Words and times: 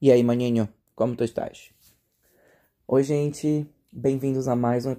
E 0.00 0.12
aí, 0.12 0.22
maninho, 0.22 0.68
como 0.94 1.16
tu 1.16 1.24
estás? 1.24 1.72
Oi, 2.86 3.02
gente, 3.02 3.68
bem-vindos 3.90 4.46
a 4.46 4.54
mais 4.54 4.86
um 4.86 4.92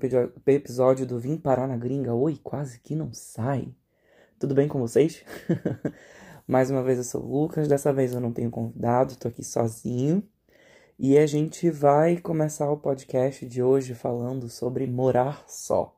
episódio 0.46 1.06
do 1.06 1.18
Vim 1.18 1.38
Parar 1.38 1.70
na 1.70 1.78
Gringa. 1.78 2.14
Oi, 2.14 2.38
quase 2.44 2.82
que 2.82 2.94
não 2.94 3.14
sai. 3.14 3.74
Tudo 4.38 4.54
bem 4.54 4.68
com 4.68 4.78
vocês? 4.78 5.24
mais 6.46 6.70
uma 6.70 6.84
vez 6.84 6.98
eu 6.98 7.06
sou 7.06 7.24
o 7.24 7.44
Lucas, 7.44 7.70
dessa 7.70 7.94
vez 7.94 8.14
eu 8.14 8.20
não 8.20 8.34
tenho 8.34 8.52
convidado, 8.52 9.16
tô 9.16 9.30
aqui 9.30 9.42
sozinho. 9.42 10.22
E 11.00 11.18
a 11.18 11.26
gente 11.26 11.70
vai 11.70 12.18
começar 12.18 12.70
o 12.70 12.76
podcast 12.76 13.46
de 13.46 13.64
hoje 13.64 13.96
falando 13.96 14.50
sobre 14.50 14.86
morar 14.86 15.46
só. 15.48 15.98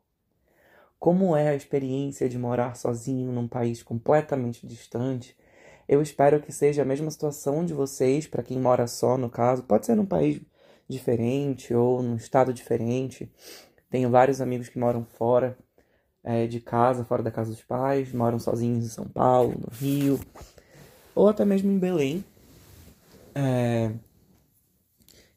Como 1.00 1.36
é 1.36 1.50
a 1.50 1.56
experiência 1.56 2.30
de 2.30 2.38
morar 2.38 2.76
sozinho 2.76 3.32
num 3.32 3.48
país 3.48 3.82
completamente 3.82 4.68
distante 4.68 5.36
eu 5.88 6.02
espero 6.02 6.42
que 6.42 6.52
seja 6.52 6.82
a 6.82 6.86
mesma 6.86 7.10
situação 7.12 7.66
de 7.66 7.74
vocês, 7.74 8.28
para 8.28 8.44
quem 8.44 8.60
mora 8.60 8.88
só, 8.88 9.18
no 9.18 9.30
caso. 9.30 9.64
Pode 9.64 9.86
ser 9.86 9.96
num 9.96 10.06
país 10.06 10.42
diferente 10.88 11.74
ou 11.74 12.02
num 12.02 12.16
estado 12.16 12.54
diferente. 12.54 13.32
Tenho 13.90 14.10
vários 14.10 14.42
amigos 14.42 14.70
que 14.70 14.80
moram 14.80 15.06
fora 15.06 15.58
é, 16.24 16.48
de 16.48 16.60
casa, 16.60 17.04
fora 17.04 17.24
da 17.24 17.32
casa 17.32 17.52
dos 17.52 17.64
pais, 17.64 18.14
moram 18.14 18.40
sozinhos 18.40 18.86
em 18.86 18.90
São 18.90 19.08
Paulo, 19.08 19.56
no 19.60 19.70
Rio, 19.76 20.20
ou 21.16 21.28
até 21.28 21.44
mesmo 21.44 21.72
em 21.72 21.80
Belém. 21.80 22.24
É, 23.34 23.92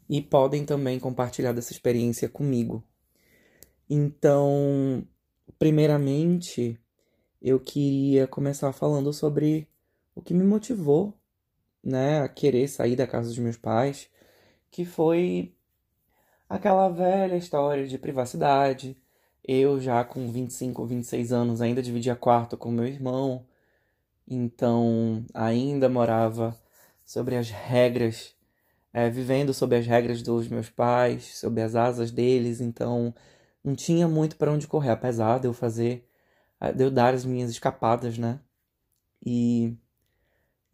e 0.09 0.21
podem 0.21 0.65
também 0.65 0.99
compartilhar 0.99 1.53
dessa 1.53 1.73
experiência 1.73 2.29
comigo. 2.29 2.85
Então, 3.89 5.07
primeiramente, 5.59 6.79
eu 7.41 7.61
queria 7.61 8.27
começar 8.27 8.73
falando 8.73 9.13
sobre 9.13 9.69
o 10.15 10.23
que 10.23 10.35
me 10.35 10.45
motivou, 10.45 11.15
né, 11.83 12.21
a 12.23 12.29
querer 12.29 12.69
sair 12.69 12.97
da 12.97 13.07
casa 13.07 13.29
dos 13.29 13.39
meus 13.39 13.57
pais, 13.57 14.09
que 14.71 14.85
foi 14.85 15.55
aquela 16.49 16.89
velha 16.89 17.37
história 17.37 17.87
de 17.87 17.99
privacidade. 17.99 18.97
Eu 19.43 19.81
já 19.81 20.05
com 20.05 20.31
25, 20.31 20.87
26 20.87 21.33
anos 21.33 21.61
ainda 21.61 21.83
dividia 21.83 22.17
quarto 22.17 22.57
com 22.57 22.71
meu 22.71 22.87
irmão, 22.87 23.47
então 24.27 25.25
ainda 25.35 25.89
morava 25.89 26.59
sobre 27.05 27.37
as 27.37 27.51
regras, 27.51 28.35
é, 28.93 29.11
vivendo 29.11 29.53
sob 29.53 29.77
as 29.77 29.87
regras 29.87 30.23
dos 30.23 30.49
meus 30.49 30.71
pais, 30.71 31.39
sob 31.39 31.61
as 31.61 31.75
asas 31.75 32.11
deles, 32.11 32.61
então 32.61 33.15
não 33.63 33.75
tinha 33.75 34.09
muito 34.09 34.37
para 34.37 34.53
onde 34.53 34.67
correr, 34.67 34.91
apesar 34.91 35.41
de 35.41 35.47
eu 35.49 35.53
fazer, 35.53 36.09
de 36.75 36.85
eu 36.85 36.91
dar 36.91 37.15
as 37.15 37.25
minhas 37.25 37.51
escapadas, 37.51 38.19
né? 38.19 38.41
E 39.25 39.77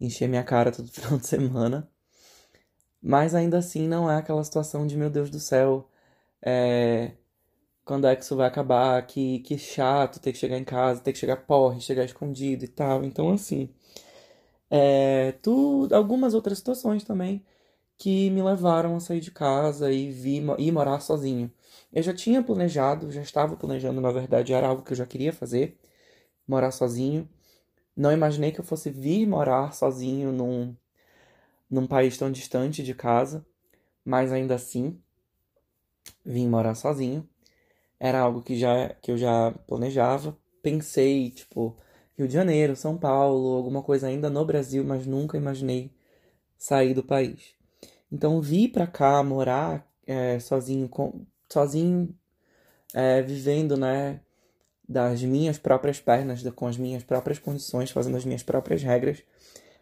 encher 0.01 0.27
minha 0.27 0.43
cara 0.43 0.71
todo 0.71 0.87
final 0.91 1.17
de 1.17 1.27
semana. 1.27 1.89
Mas 3.01 3.33
ainda 3.35 3.57
assim 3.57 3.87
não 3.87 4.09
é 4.09 4.17
aquela 4.17 4.43
situação 4.43 4.85
de 4.87 4.97
meu 4.97 5.09
Deus 5.09 5.29
do 5.29 5.39
céu, 5.39 5.89
é... 6.41 7.13
quando 7.85 8.07
é 8.07 8.15
que 8.15 8.23
isso 8.23 8.35
vai 8.35 8.47
acabar, 8.47 9.05
que, 9.07 9.39
que 9.41 9.57
chato 9.57 10.19
ter 10.19 10.33
que 10.33 10.39
chegar 10.39 10.57
em 10.57 10.63
casa, 10.65 11.01
ter 11.01 11.13
que 11.13 11.19
chegar 11.19 11.37
porre, 11.37 11.81
chegar 11.81 12.05
escondido 12.05 12.65
e 12.65 12.67
tal. 12.67 13.03
Então 13.03 13.31
assim, 13.33 13.69
é... 14.69 15.33
tu... 15.41 15.87
algumas 15.91 16.33
outras 16.33 16.57
situações 16.57 17.03
também 17.03 17.43
que 17.97 18.29
me 18.31 18.43
levaram 18.43 18.95
a 18.95 18.99
sair 18.99 19.21
de 19.21 19.31
casa 19.31 19.91
e 19.91 20.11
vir 20.11 20.43
e 20.59 20.71
morar 20.71 20.99
sozinho. 21.01 21.51
Eu 21.93 22.03
já 22.03 22.13
tinha 22.13 22.43
planejado, 22.43 23.11
já 23.11 23.21
estava 23.21 23.55
planejando, 23.57 24.01
na 24.01 24.11
verdade, 24.11 24.53
era 24.53 24.67
algo 24.67 24.83
que 24.83 24.93
eu 24.93 24.97
já 24.97 25.05
queria 25.05 25.33
fazer, 25.33 25.79
morar 26.47 26.71
sozinho. 26.71 27.29
Não 27.95 28.11
imaginei 28.11 28.51
que 28.51 28.59
eu 28.59 28.65
fosse 28.65 28.89
vir 28.89 29.25
morar 29.27 29.73
sozinho 29.73 30.31
num, 30.31 30.75
num 31.69 31.87
país 31.87 32.17
tão 32.17 32.31
distante 32.31 32.83
de 32.83 32.93
casa, 32.93 33.45
mas 34.03 34.31
ainda 34.31 34.55
assim 34.55 34.99
vim 36.25 36.47
morar 36.47 36.75
sozinho. 36.75 37.27
Era 37.99 38.19
algo 38.19 38.41
que, 38.41 38.57
já, 38.57 38.89
que 39.01 39.11
eu 39.11 39.17
já 39.17 39.51
planejava. 39.67 40.37
Pensei, 40.61 41.29
tipo, 41.31 41.77
Rio 42.17 42.27
de 42.27 42.33
Janeiro, 42.33 42.75
São 42.75 42.97
Paulo, 42.97 43.55
alguma 43.55 43.83
coisa 43.83 44.07
ainda 44.07 44.29
no 44.29 44.45
Brasil, 44.45 44.83
mas 44.83 45.05
nunca 45.05 45.37
imaginei 45.37 45.91
sair 46.57 46.93
do 46.93 47.03
país. 47.03 47.55
Então 48.11 48.41
vi 48.41 48.67
para 48.67 48.87
cá 48.87 49.23
morar 49.23 49.87
é, 50.05 50.39
sozinho, 50.39 50.89
com, 50.89 51.25
sozinho, 51.49 52.15
é, 52.93 53.21
vivendo, 53.21 53.77
né, 53.77 54.21
das 54.91 55.23
minhas 55.23 55.57
próprias 55.57 55.99
pernas, 55.99 56.43
com 56.51 56.67
as 56.67 56.77
minhas 56.77 57.03
próprias 57.03 57.39
condições, 57.39 57.91
fazendo 57.91 58.17
as 58.17 58.25
minhas 58.25 58.43
próprias 58.43 58.83
regras, 58.83 59.23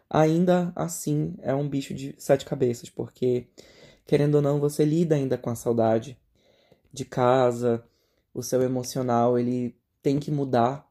ainda 0.08 0.72
assim 0.76 1.34
é 1.42 1.54
um 1.54 1.68
bicho 1.68 1.92
de 1.92 2.14
sete 2.18 2.44
cabeças, 2.44 2.88
porque 2.88 3.48
querendo 4.06 4.36
ou 4.36 4.42
não, 4.42 4.60
você 4.60 4.84
lida 4.84 5.14
ainda 5.14 5.36
com 5.36 5.50
a 5.50 5.54
saudade 5.54 6.18
de 6.92 7.04
casa, 7.04 7.84
o 8.34 8.42
seu 8.42 8.62
emocional, 8.62 9.38
ele 9.38 9.76
tem 10.02 10.18
que 10.18 10.30
mudar, 10.30 10.88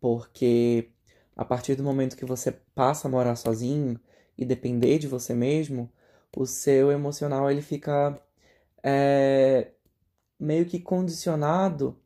porque 0.00 0.90
a 1.36 1.44
partir 1.44 1.74
do 1.74 1.82
momento 1.82 2.16
que 2.16 2.24
você 2.24 2.52
passa 2.74 3.08
a 3.08 3.10
morar 3.10 3.36
sozinho 3.36 3.98
e 4.36 4.44
depender 4.44 4.98
de 4.98 5.08
você 5.08 5.34
mesmo, 5.34 5.90
o 6.36 6.46
seu 6.46 6.90
emocional 6.90 7.50
ele 7.50 7.62
fica 7.62 8.20
é, 8.82 9.72
meio 10.38 10.66
que 10.66 10.80
condicionado 10.80 11.98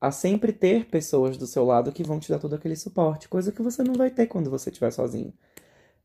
a 0.00 0.10
sempre 0.10 0.52
ter 0.52 0.86
pessoas 0.86 1.36
do 1.36 1.46
seu 1.46 1.64
lado 1.64 1.92
que 1.92 2.02
vão 2.02 2.18
te 2.18 2.30
dar 2.30 2.38
todo 2.38 2.54
aquele 2.54 2.76
suporte, 2.76 3.28
coisa 3.28 3.52
que 3.52 3.62
você 3.62 3.82
não 3.82 3.94
vai 3.94 4.10
ter 4.10 4.26
quando 4.26 4.50
você 4.50 4.70
estiver 4.70 4.90
sozinho. 4.90 5.32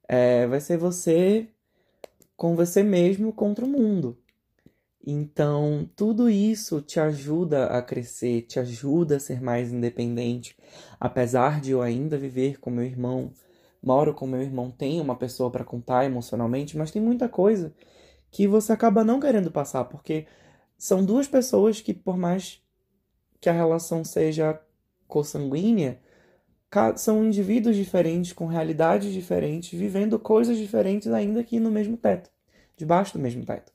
É, 0.08 0.46
vai 0.48 0.60
ser 0.60 0.78
você 0.78 1.48
com 2.36 2.56
você 2.56 2.84
mesmo 2.84 3.32
contra 3.32 3.66
o 3.66 3.70
mundo. 3.70 4.18
Então, 5.08 5.88
tudo 5.96 6.30
isso 6.30 6.82
te 6.82 7.00
ajuda 7.00 7.68
a 7.68 7.82
crescer, 7.82 8.42
te 8.42 8.60
ajuda 8.60 9.18
a 9.18 9.20
ser 9.20 9.42
mais 9.42 9.72
independente. 9.72 10.58
Apesar 11.00 11.62
de 11.62 11.72
eu 11.72 11.82
ainda 11.82 12.18
viver 12.18 12.60
com 12.60 12.72
meu 12.72 12.84
irmão, 12.84 13.32
moro 13.82 14.14
com 14.16 14.26
meu 14.26 14.42
irmão, 14.42 14.72
tenho 14.72 15.04
uma 15.04 15.16
pessoa 15.16 15.52
para 15.52 15.64
contar 15.64 16.06
emocionalmente, 16.06 16.76
mas 16.76 16.92
tem 16.92 17.02
muita 17.02 17.30
coisa 17.30 17.74
que 18.32 18.48
você 18.48 18.74
acaba 18.74 19.04
não 19.04 19.20
querendo 19.20 19.52
passar, 19.52 19.86
porque 19.86 20.26
são 20.78 21.06
duas 21.06 21.28
pessoas 21.28 21.80
que, 21.82 21.94
por 21.94 22.18
mais 22.18 22.65
que 23.46 23.50
a 23.50 23.54
relação 23.54 24.04
seja 24.04 24.60
consanguínea, 25.08 26.00
são 26.96 27.24
indivíduos 27.24 27.76
diferentes, 27.76 28.34
com 28.34 28.48
realidades 28.48 29.14
diferentes, 29.14 29.78
vivendo 29.78 30.18
coisas 30.18 30.58
diferentes, 30.58 31.10
ainda 31.10 31.44
que 31.44 31.60
no 31.60 31.70
mesmo 31.70 31.96
teto, 31.96 32.32
debaixo 32.76 33.14
do 33.14 33.20
mesmo 33.20 33.46
teto. 33.46 33.72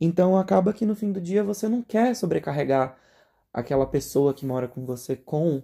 Então 0.00 0.38
acaba 0.38 0.72
que 0.72 0.86
no 0.86 0.94
fim 0.94 1.10
do 1.10 1.20
dia 1.20 1.42
você 1.42 1.68
não 1.68 1.82
quer 1.82 2.14
sobrecarregar 2.14 2.96
aquela 3.52 3.86
pessoa 3.86 4.32
que 4.32 4.46
mora 4.46 4.68
com 4.68 4.86
você 4.86 5.16
com 5.16 5.60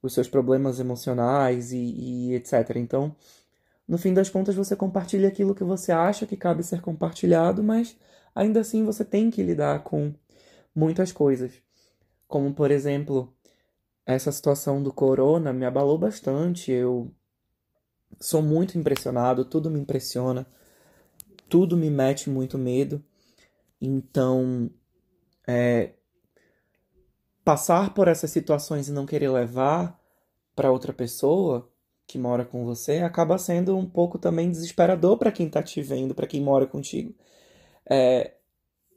os 0.00 0.14
seus 0.14 0.26
problemas 0.26 0.80
emocionais 0.80 1.70
e, 1.70 1.76
e 1.76 2.34
etc. 2.34 2.76
Então, 2.76 3.14
no 3.86 3.98
fim 3.98 4.14
das 4.14 4.30
contas, 4.30 4.54
você 4.54 4.74
compartilha 4.74 5.28
aquilo 5.28 5.54
que 5.54 5.64
você 5.64 5.92
acha 5.92 6.24
que 6.26 6.34
cabe 6.34 6.62
ser 6.62 6.80
compartilhado, 6.80 7.62
mas 7.62 7.94
ainda 8.34 8.60
assim 8.60 8.86
você 8.86 9.04
tem 9.04 9.30
que 9.30 9.42
lidar 9.42 9.84
com 9.84 10.14
muitas 10.74 11.12
coisas 11.12 11.62
como 12.26 12.54
por 12.54 12.70
exemplo, 12.70 13.34
essa 14.06 14.32
situação 14.32 14.82
do 14.82 14.92
corona 14.92 15.52
me 15.52 15.64
abalou 15.64 15.98
bastante. 15.98 16.70
Eu 16.72 17.12
sou 18.20 18.42
muito 18.42 18.78
impressionado, 18.78 19.44
tudo 19.44 19.70
me 19.70 19.80
impressiona, 19.80 20.46
tudo 21.48 21.76
me 21.76 21.90
mete 21.90 22.30
muito 22.30 22.58
medo. 22.58 23.02
Então, 23.80 24.70
é, 25.46 25.94
passar 27.44 27.92
por 27.94 28.08
essas 28.08 28.30
situações 28.30 28.88
e 28.88 28.92
não 28.92 29.06
querer 29.06 29.28
levar 29.30 30.00
para 30.54 30.70
outra 30.70 30.92
pessoa 30.92 31.70
que 32.06 32.18
mora 32.18 32.44
com 32.44 32.64
você 32.64 32.98
acaba 32.98 33.38
sendo 33.38 33.76
um 33.76 33.88
pouco 33.88 34.18
também 34.18 34.50
desesperador 34.50 35.18
para 35.18 35.32
quem 35.32 35.46
está 35.46 35.62
te 35.62 35.82
vendo, 35.82 36.14
para 36.14 36.26
quem 36.26 36.42
mora 36.42 36.66
contigo. 36.66 37.14
É, 37.88 38.34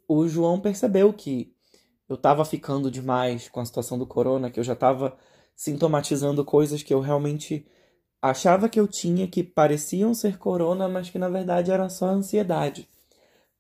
o 0.08 0.28
João 0.28 0.60
percebeu 0.60 1.12
que 1.14 1.57
eu 2.10 2.18
tava 2.18 2.46
ficando 2.46 2.90
demais 2.90 3.50
com 3.50 3.60
a 3.60 3.66
situação 3.66 3.98
do 3.98 4.08
corona, 4.08 4.50
que 4.50 4.60
eu 4.60 4.64
já 4.64 4.76
tava 4.76 5.18
sintomatizando 5.56 6.46
coisas 6.46 6.84
que 6.84 6.94
eu 6.94 7.00
realmente 7.00 7.66
achava 8.22 8.70
que 8.70 8.80
eu 8.80 8.88
tinha 8.88 9.28
que 9.28 9.44
pareciam 9.44 10.14
ser 10.14 10.38
corona, 10.38 10.88
mas 10.88 11.10
que 11.10 11.20
na 11.20 11.30
verdade 11.30 11.72
era 11.72 11.90
só 11.90 12.08
ansiedade, 12.08 12.90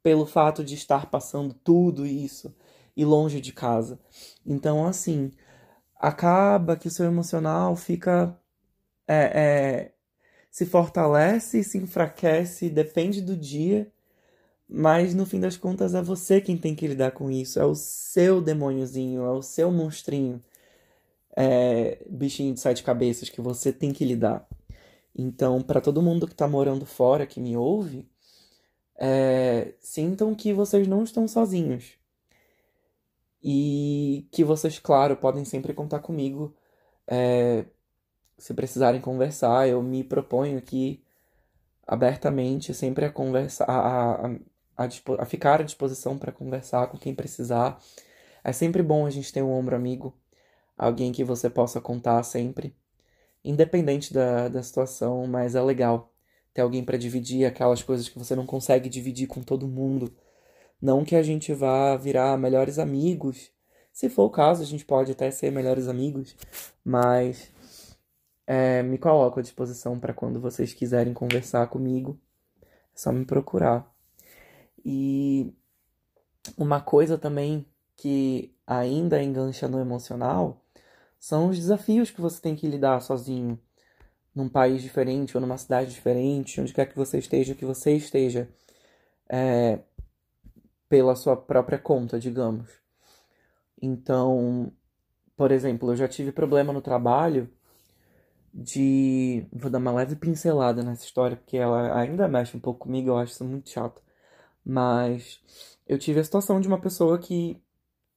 pelo 0.02 0.26
fato 0.26 0.64
de 0.64 0.76
estar 0.76 1.10
passando 1.10 1.54
tudo 1.54 2.06
isso 2.06 2.54
e 2.96 3.06
longe 3.06 3.42
de 3.42 3.54
casa. 3.54 4.00
Então, 4.46 4.88
assim, 4.88 5.32
acaba 5.96 6.76
que 6.76 6.88
o 6.88 6.92
seu 6.92 7.06
emocional 7.06 7.76
fica. 7.76 8.38
É, 9.08 9.16
é, 9.16 9.92
se 10.52 10.66
fortalece 10.66 11.60
e 11.60 11.64
se 11.64 11.78
enfraquece, 11.78 12.70
depende 12.70 13.22
do 13.22 13.38
dia 13.38 13.92
mas 14.70 15.14
no 15.16 15.26
fim 15.26 15.40
das 15.40 15.56
contas 15.58 15.96
é 15.96 16.02
você 16.02 16.42
quem 16.42 16.58
tem 16.58 16.76
que 16.76 16.88
lidar 16.88 17.12
com 17.12 17.32
isso. 17.32 17.60
É 17.60 17.66
o 17.66 17.76
seu 17.76 18.42
demôniozinho, 18.42 19.24
é 19.24 19.32
o 19.32 19.42
seu 19.42 19.72
monstrinho, 19.72 20.44
é, 21.36 22.04
bichinho 22.10 22.54
de 22.54 22.60
sete 22.60 22.84
cabeças 22.84 23.30
que 23.30 23.42
você 23.42 23.72
tem 23.72 23.94
que 23.94 24.06
lidar. 24.06 24.48
Então, 25.16 25.62
para 25.62 25.82
todo 25.82 26.02
mundo 26.02 26.28
que 26.28 26.34
está 26.34 26.48
morando 26.48 26.86
fora, 26.86 27.26
que 27.26 27.40
me 27.40 27.58
ouve, 27.58 28.08
é, 28.98 29.74
sintam 29.80 30.36
que 30.36 30.54
vocês 30.54 30.88
não 30.88 31.04
estão 31.04 31.28
sozinhos. 31.28 31.98
E 33.44 34.28
que 34.32 34.44
vocês, 34.44 34.80
claro, 34.80 35.16
podem 35.16 35.46
sempre 35.46 35.74
contar 35.74 36.00
comigo. 36.00 36.56
É, 37.08 37.66
se 38.38 38.54
precisarem 38.54 39.02
conversar, 39.02 39.68
eu 39.68 39.82
me 39.82 40.04
proponho 40.04 40.58
aqui 40.58 41.04
abertamente 41.88 42.74
sempre 42.74 43.06
a 43.06 43.12
conversar, 43.12 43.66
a, 43.66 44.28
a, 44.28 44.40
a, 44.78 44.88
a 45.20 45.26
ficar 45.26 45.62
à 45.62 45.64
disposição 45.64 46.18
para 46.18 46.32
conversar 46.32 46.88
com 46.88 46.98
quem 46.98 47.16
precisar. 47.16 47.82
É 48.44 48.52
sempre 48.54 48.84
bom 48.84 49.06
a 49.06 49.10
gente 49.10 49.34
ter 49.34 49.42
um 49.42 49.52
ombro 49.52 49.76
amigo, 49.76 50.16
alguém 50.78 51.12
que 51.12 51.24
você 51.24 51.50
possa 51.50 51.82
contar 51.82 52.22
sempre, 52.24 52.76
independente 53.44 54.14
da, 54.14 54.48
da 54.48 54.62
situação, 54.62 55.26
mas 55.28 55.56
é 55.56 55.62
legal 55.62 56.14
ter 56.54 56.62
alguém 56.62 56.84
para 56.84 56.98
dividir 56.98 57.46
aquelas 57.46 57.84
coisas 57.84 58.08
que 58.08 58.18
você 58.18 58.36
não 58.36 58.46
consegue 58.46 58.90
dividir 58.90 59.28
com 59.28 59.42
todo 59.42 59.68
mundo. 59.68 60.16
Não 60.82 61.04
que 61.04 61.16
a 61.16 61.24
gente 61.24 61.54
vá 61.54 61.96
virar 61.98 62.38
melhores 62.38 62.78
amigos. 62.80 63.52
Se 63.92 64.10
for 64.10 64.26
o 64.26 64.30
caso, 64.30 64.62
a 64.62 64.66
gente 64.66 64.86
pode 64.86 65.12
até 65.12 65.32
ser 65.32 65.52
melhores 65.52 65.88
amigos, 65.88 66.36
mas 66.86 67.52
é, 68.46 68.82
me 68.84 68.98
coloco 68.98 69.40
à 69.40 69.44
disposição 69.44 70.00
para 70.00 70.14
quando 70.14 70.40
vocês 70.40 70.74
quiserem 70.74 71.14
conversar 71.14 71.68
comigo. 71.68 72.20
É 72.64 72.68
só 72.96 73.12
me 73.12 73.26
procurar. 73.26 73.97
E 74.90 75.54
uma 76.58 76.80
coisa 76.80 77.18
também 77.18 77.66
que 77.98 78.56
ainda 78.66 79.22
engancha 79.22 79.68
no 79.68 79.82
emocional 79.82 80.64
são 81.20 81.50
os 81.50 81.58
desafios 81.58 82.10
que 82.10 82.22
você 82.22 82.42
tem 82.42 82.56
que 82.56 82.66
lidar 82.66 83.02
sozinho 83.02 83.60
num 84.34 84.48
país 84.48 84.82
diferente 84.82 85.36
ou 85.36 85.42
numa 85.42 85.58
cidade 85.58 85.92
diferente, 85.92 86.62
onde 86.62 86.74
quer 86.74 86.86
que 86.86 86.96
você 86.96 87.20
esteja, 87.20 87.54
que 87.54 87.66
você 87.66 87.98
esteja 87.98 88.48
é, 89.28 89.80
pela 90.88 91.18
sua 91.18 91.36
própria 91.36 91.78
conta, 91.78 92.18
digamos. 92.18 92.70
Então, 93.82 94.72
por 95.36 95.52
exemplo, 95.52 95.92
eu 95.92 95.98
já 95.98 96.08
tive 96.08 96.32
problema 96.32 96.72
no 96.72 96.82
trabalho 96.82 97.50
de. 98.54 99.46
Vou 99.52 99.70
dar 99.70 99.80
uma 99.80 99.92
leve 99.92 100.16
pincelada 100.16 100.82
nessa 100.82 101.04
história, 101.04 101.36
porque 101.36 101.58
ela 101.58 102.00
ainda 102.00 102.26
mexe 102.30 102.56
um 102.56 102.60
pouco 102.62 102.82
comigo, 102.82 103.10
eu 103.10 103.18
acho 103.18 103.34
isso 103.34 103.44
muito 103.44 103.70
chato. 103.70 104.07
Mas 104.70 105.42
eu 105.88 105.98
tive 105.98 106.20
a 106.20 106.24
situação 106.24 106.60
de 106.60 106.68
uma 106.68 106.80
pessoa 106.80 107.18
que 107.18 107.62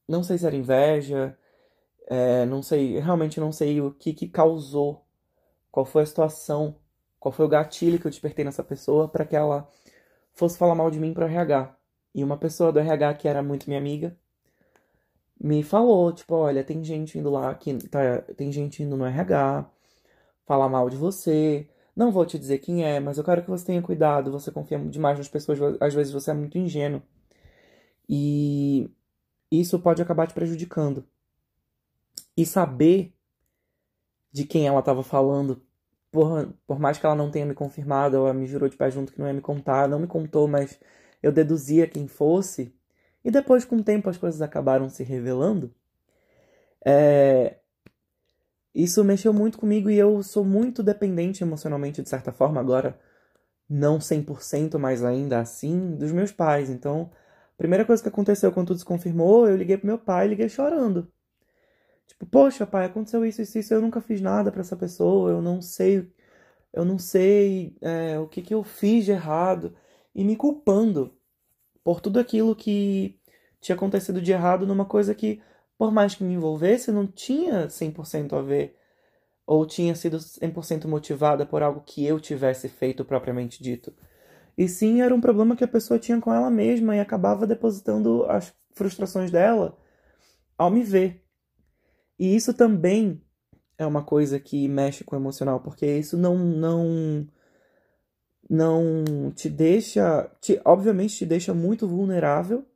não 0.08 0.24
sei 0.24 0.36
se 0.38 0.46
era 0.46 0.56
inveja, 0.56 1.38
é, 2.08 2.44
não 2.46 2.62
sei, 2.62 2.98
realmente 2.98 3.38
não 3.40 3.52
sei 3.52 3.80
o 3.80 3.92
que, 3.92 4.12
que 4.12 4.28
causou, 4.28 5.04
qual 5.70 5.86
foi 5.86 6.02
a 6.02 6.06
situação, 6.06 6.76
qual 7.20 7.32
foi 7.32 7.46
o 7.46 7.48
gatilho 7.48 8.00
que 8.00 8.06
eu 8.06 8.10
despertei 8.10 8.44
nessa 8.44 8.64
pessoa 8.64 9.08
para 9.08 9.24
que 9.24 9.36
ela 9.36 9.68
fosse 10.32 10.58
falar 10.58 10.74
mal 10.74 10.90
de 10.90 10.98
mim 11.00 11.14
para 11.14 11.26
RH. 11.26 11.76
E 12.14 12.24
uma 12.24 12.36
pessoa 12.36 12.72
do 12.72 12.80
RH 12.80 13.14
que 13.14 13.28
era 13.28 13.42
muito 13.42 13.68
minha 13.68 13.78
amiga 13.80 14.16
me 15.40 15.62
falou, 15.62 16.12
tipo, 16.12 16.34
olha, 16.34 16.62
tem 16.64 16.84
gente 16.84 17.18
indo 17.18 17.30
lá 17.30 17.54
que 17.54 17.74
tá, 17.88 18.22
tem 18.36 18.52
gente 18.52 18.82
indo 18.82 18.96
no 18.96 19.06
RH 19.06 19.70
falar 20.46 20.68
mal 20.68 20.90
de 20.90 20.96
você. 20.96 21.68
Não 22.00 22.10
vou 22.10 22.24
te 22.24 22.38
dizer 22.38 22.60
quem 22.60 22.82
é, 22.82 22.98
mas 22.98 23.18
eu 23.18 23.24
quero 23.24 23.42
que 23.42 23.50
você 23.50 23.66
tenha 23.66 23.82
cuidado. 23.82 24.32
Você 24.32 24.50
confia 24.50 24.78
demais 24.78 25.18
nas 25.18 25.28
pessoas, 25.28 25.58
às 25.78 25.92
vezes 25.92 26.10
você 26.10 26.30
é 26.30 26.34
muito 26.34 26.56
ingênuo. 26.56 27.02
E 28.08 28.90
isso 29.50 29.78
pode 29.78 30.00
acabar 30.00 30.26
te 30.26 30.32
prejudicando. 30.32 31.04
E 32.34 32.46
saber 32.46 33.14
de 34.32 34.46
quem 34.46 34.66
ela 34.66 34.80
estava 34.80 35.02
falando, 35.02 35.62
por, 36.10 36.54
por 36.66 36.78
mais 36.80 36.96
que 36.96 37.04
ela 37.04 37.14
não 37.14 37.30
tenha 37.30 37.44
me 37.44 37.54
confirmado, 37.54 38.16
ela 38.16 38.32
me 38.32 38.46
jurou 38.46 38.66
de 38.66 38.78
pé 38.78 38.90
junto 38.90 39.12
que 39.12 39.18
não 39.20 39.26
ia 39.26 39.34
me 39.34 39.42
contar, 39.42 39.86
não 39.86 39.98
me 39.98 40.06
contou, 40.06 40.48
mas 40.48 40.80
eu 41.22 41.30
deduzia 41.30 41.86
quem 41.86 42.08
fosse. 42.08 42.74
E 43.22 43.30
depois, 43.30 43.66
com 43.66 43.76
o 43.76 43.84
tempo, 43.84 44.08
as 44.08 44.16
coisas 44.16 44.40
acabaram 44.40 44.88
se 44.88 45.02
revelando. 45.04 45.74
É, 46.82 47.59
isso 48.74 49.02
mexeu 49.04 49.32
muito 49.32 49.58
comigo 49.58 49.90
e 49.90 49.98
eu 49.98 50.22
sou 50.22 50.44
muito 50.44 50.82
dependente 50.82 51.42
emocionalmente, 51.42 52.02
de 52.02 52.08
certa 52.08 52.32
forma, 52.32 52.60
agora 52.60 52.98
não 53.68 53.98
100%, 53.98 54.78
mas 54.78 55.04
ainda 55.04 55.40
assim, 55.40 55.96
dos 55.96 56.12
meus 56.12 56.32
pais. 56.32 56.70
Então, 56.70 57.10
a 57.54 57.56
primeira 57.56 57.84
coisa 57.84 58.02
que 58.02 58.08
aconteceu 58.08 58.52
quando 58.52 58.68
tudo 58.68 58.78
se 58.80 58.84
confirmou, 58.84 59.48
eu 59.48 59.56
liguei 59.56 59.76
pro 59.76 59.86
meu 59.86 59.98
pai 59.98 60.26
e 60.26 60.30
liguei 60.30 60.48
chorando. 60.48 61.10
Tipo, 62.06 62.26
poxa, 62.26 62.66
pai, 62.66 62.86
aconteceu 62.86 63.24
isso, 63.24 63.40
isso, 63.42 63.58
isso, 63.58 63.74
eu 63.74 63.80
nunca 63.80 64.00
fiz 64.00 64.20
nada 64.20 64.50
para 64.50 64.60
essa 64.60 64.76
pessoa, 64.76 65.30
eu 65.30 65.40
não 65.40 65.62
sei, 65.62 66.10
eu 66.72 66.84
não 66.84 66.98
sei 66.98 67.76
é, 67.80 68.18
o 68.18 68.26
que, 68.28 68.42
que 68.42 68.54
eu 68.54 68.64
fiz 68.64 69.04
de 69.04 69.12
errado. 69.12 69.76
E 70.14 70.24
me 70.24 70.36
culpando 70.36 71.14
por 71.84 72.00
tudo 72.00 72.18
aquilo 72.20 72.56
que 72.56 73.18
tinha 73.60 73.76
acontecido 73.76 74.20
de 74.20 74.32
errado 74.32 74.66
numa 74.66 74.84
coisa 74.84 75.14
que 75.14 75.40
por 75.80 75.90
mais 75.90 76.14
que 76.14 76.22
me 76.22 76.34
envolvesse, 76.34 76.92
não 76.92 77.06
tinha 77.06 77.66
100% 77.70 78.34
a 78.34 78.42
ver 78.42 78.76
ou 79.46 79.64
tinha 79.64 79.94
sido 79.94 80.18
100% 80.18 80.86
motivada 80.86 81.46
por 81.46 81.62
algo 81.62 81.80
que 81.80 82.04
eu 82.04 82.20
tivesse 82.20 82.68
feito 82.68 83.02
propriamente 83.02 83.62
dito. 83.62 83.90
E 84.58 84.68
sim, 84.68 85.00
era 85.00 85.14
um 85.14 85.22
problema 85.22 85.56
que 85.56 85.64
a 85.64 85.68
pessoa 85.68 85.98
tinha 85.98 86.20
com 86.20 86.34
ela 86.34 86.50
mesma 86.50 86.94
e 86.94 87.00
acabava 87.00 87.46
depositando 87.46 88.26
as 88.26 88.54
frustrações 88.74 89.30
dela 89.30 89.74
ao 90.58 90.70
me 90.70 90.82
ver. 90.82 91.24
E 92.18 92.36
isso 92.36 92.52
também 92.52 93.22
é 93.78 93.86
uma 93.86 94.04
coisa 94.04 94.38
que 94.38 94.68
mexe 94.68 95.02
com 95.02 95.16
o 95.16 95.18
emocional, 95.18 95.60
porque 95.60 95.86
isso 95.86 96.18
não 96.18 96.36
não 96.36 97.26
não 98.50 99.32
te 99.34 99.48
deixa, 99.48 100.30
te, 100.42 100.60
obviamente 100.62 101.16
te 101.16 101.24
deixa 101.24 101.54
muito 101.54 101.88
vulnerável 101.88 102.69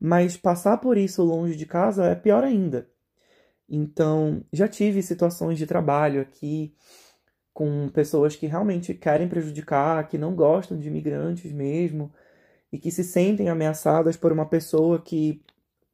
mas 0.00 0.36
passar 0.36 0.78
por 0.78 0.96
isso 0.96 1.22
longe 1.22 1.56
de 1.56 1.66
casa 1.66 2.06
é 2.06 2.14
pior 2.14 2.44
ainda. 2.44 2.88
Então, 3.68 4.44
já 4.52 4.66
tive 4.66 5.02
situações 5.02 5.58
de 5.58 5.66
trabalho 5.66 6.20
aqui 6.20 6.74
com 7.52 7.88
pessoas 7.88 8.36
que 8.36 8.46
realmente 8.46 8.94
querem 8.94 9.28
prejudicar, 9.28 10.06
que 10.08 10.16
não 10.16 10.34
gostam 10.34 10.78
de 10.78 10.88
imigrantes 10.88 11.52
mesmo, 11.52 12.12
e 12.72 12.78
que 12.78 12.90
se 12.90 13.02
sentem 13.02 13.48
ameaçadas 13.48 14.16
por 14.16 14.32
uma 14.32 14.46
pessoa 14.46 15.00
que 15.00 15.42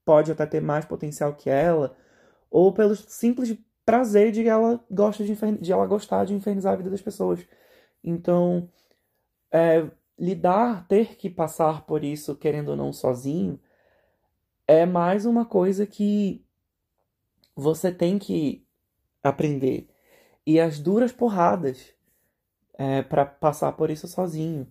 pode 0.05 0.31
até 0.31 0.45
ter 0.45 0.61
mais 0.61 0.85
potencial 0.85 1.35
que 1.35 1.49
ela, 1.49 1.97
ou 2.51 2.73
pelo 2.73 2.95
simples 2.95 3.57
prazer 3.85 4.31
de 4.33 4.47
ela 4.47 4.83
gosta 4.91 5.25
de, 5.25 5.35
de 5.59 5.73
ela 5.73 5.87
gostar 5.87 6.25
de 6.25 6.35
infernizar 6.35 6.75
a 6.75 6.77
vida 6.77 6.91
das 6.91 7.03
pessoas. 7.03 7.41
Então, 8.03 8.69
é, 9.53 9.89
lidar, 10.19 10.87
ter 10.87 11.17
que 11.17 11.31
passar 11.31 11.87
por 11.87 12.05
isso, 12.05 12.37
querendo 12.37 12.71
ou 12.71 12.77
não, 12.77 12.93
sozinho, 12.93 13.59
é 14.67 14.87
mais 14.87 15.27
uma 15.27 15.45
coisa 15.45 15.87
que 15.87 16.45
você 17.55 17.93
tem 17.93 18.19
que 18.19 18.67
aprender. 19.23 19.89
E 20.47 20.61
as 20.61 20.79
duras 20.79 21.13
porradas 21.13 21.95
é, 22.75 23.03
para 23.03 23.25
passar 23.25 23.73
por 23.73 23.91
isso 23.91 24.07
sozinho. 24.09 24.67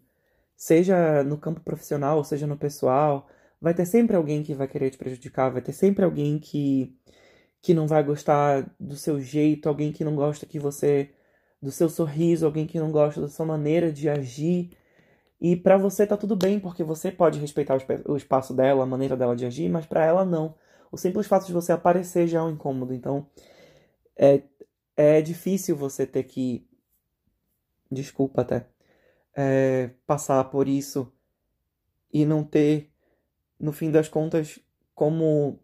Seja 0.55 1.23
no 1.23 1.37
campo 1.37 1.61
profissional, 1.61 2.23
seja 2.23 2.45
no 2.45 2.57
pessoal, 2.57 3.27
vai 3.59 3.73
ter 3.73 3.85
sempre 3.85 4.15
alguém 4.15 4.43
que 4.43 4.53
vai 4.53 4.67
querer 4.67 4.89
te 4.91 4.97
prejudicar, 4.97 5.51
vai 5.51 5.61
ter 5.61 5.73
sempre 5.73 6.05
alguém 6.05 6.39
que, 6.39 6.95
que 7.61 7.73
não 7.73 7.87
vai 7.87 8.03
gostar 8.03 8.69
do 8.79 8.95
seu 8.95 9.19
jeito, 9.21 9.67
alguém 9.67 9.91
que 9.91 10.03
não 10.03 10.15
gosta 10.15 10.45
que 10.45 10.59
você 10.59 11.11
do 11.61 11.71
seu 11.71 11.89
sorriso, 11.89 12.45
alguém 12.45 12.67
que 12.67 12.79
não 12.79 12.91
gosta 12.91 13.21
da 13.21 13.29
sua 13.29 13.45
maneira 13.45 13.91
de 13.91 14.09
agir. 14.09 14.77
E 15.43 15.57
para 15.57 15.77
você 15.77 16.07
tá 16.07 16.15
tudo 16.15 16.37
bem, 16.37 16.57
porque 16.57 16.85
você 16.85 17.11
pode 17.11 17.37
respeitar 17.37 17.77
o 18.05 18.15
espaço 18.15 18.53
dela, 18.53 18.83
a 18.83 18.85
maneira 18.85 19.17
dela 19.17 19.35
de 19.35 19.45
agir, 19.45 19.69
mas 19.69 19.85
para 19.85 20.05
ela 20.05 20.23
não. 20.23 20.55
O 20.89 20.95
simples 20.97 21.27
fato 21.27 21.45
de 21.45 21.51
você 21.51 21.73
aparecer 21.73 22.27
já 22.27 22.39
é 22.39 22.41
um 22.41 22.51
incômodo. 22.51 22.93
Então, 22.93 23.27
é, 24.15 24.41
é 24.95 25.21
difícil 25.21 25.75
você 25.75 26.07
ter 26.07 26.23
que. 26.23 26.65
Desculpa 27.91 28.41
até. 28.41 28.67
É, 29.35 29.89
passar 30.07 30.41
por 30.45 30.65
isso 30.65 31.11
e 32.13 32.25
não 32.25 32.41
ter, 32.45 32.89
no 33.59 33.73
fim 33.73 33.91
das 33.91 34.07
contas, 34.07 34.59
como 34.95 35.59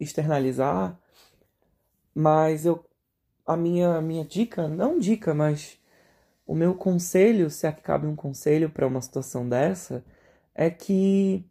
externalizar. 0.00 1.00
Mas 2.12 2.66
eu. 2.66 2.84
A 3.46 3.56
minha, 3.56 4.00
minha 4.02 4.24
dica, 4.24 4.66
não 4.66 4.98
dica, 4.98 5.32
mas 5.32 5.77
o 6.48 6.54
meu 6.54 6.74
conselho, 6.74 7.50
se 7.50 7.66
é 7.66 7.72
que 7.72 7.82
cabe 7.82 8.06
um 8.06 8.16
conselho 8.16 8.70
para 8.70 8.86
uma 8.86 9.02
situação 9.02 9.46
dessa, 9.46 10.02
é 10.54 10.70
que 10.70 11.44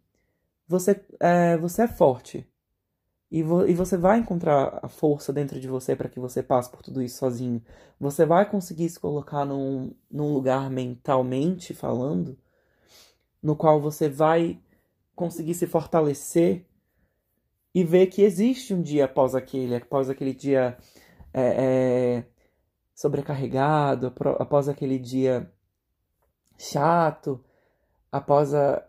você 0.68 1.00
é, 1.20 1.56
você 1.58 1.84
é 1.84 1.88
forte. 1.88 2.48
E, 3.30 3.44
vo 3.44 3.68
e 3.68 3.76
você 3.76 3.96
vai 3.98 4.18
encontrar 4.20 4.80
a 4.82 4.88
força 4.90 5.32
dentro 5.32 5.60
de 5.60 5.68
você 5.68 5.96
para 5.96 6.10
que 6.10 6.20
você 6.20 6.42
passe 6.42 6.72
por 6.72 6.82
tudo 6.82 7.02
isso 7.04 7.20
sozinho. 7.20 7.62
Você 8.00 8.26
vai 8.26 8.50
conseguir 8.50 8.90
se 8.90 9.00
colocar 9.00 9.46
num, 9.46 9.94
num 10.10 10.34
lugar 10.34 10.70
mentalmente 10.72 11.76
falando, 11.76 12.38
no 13.44 13.56
qual 13.56 13.80
você 13.80 14.10
vai 14.10 14.60
conseguir 15.16 15.54
se 15.54 15.68
fortalecer 15.68 16.66
e 17.74 17.84
ver 17.84 18.08
que 18.08 18.24
existe 18.24 18.74
um 18.74 18.82
dia 18.82 19.06
após 19.06 19.36
aquele, 19.36 19.76
após 19.76 20.10
aquele 20.10 20.34
dia 20.34 20.78
é, 21.34 22.24
é, 22.24 22.24
sobrecarregado 22.98 24.12
após 24.40 24.68
aquele 24.68 24.98
dia 24.98 25.54
chato, 26.58 27.40
após 28.12 28.56
a, 28.56 28.84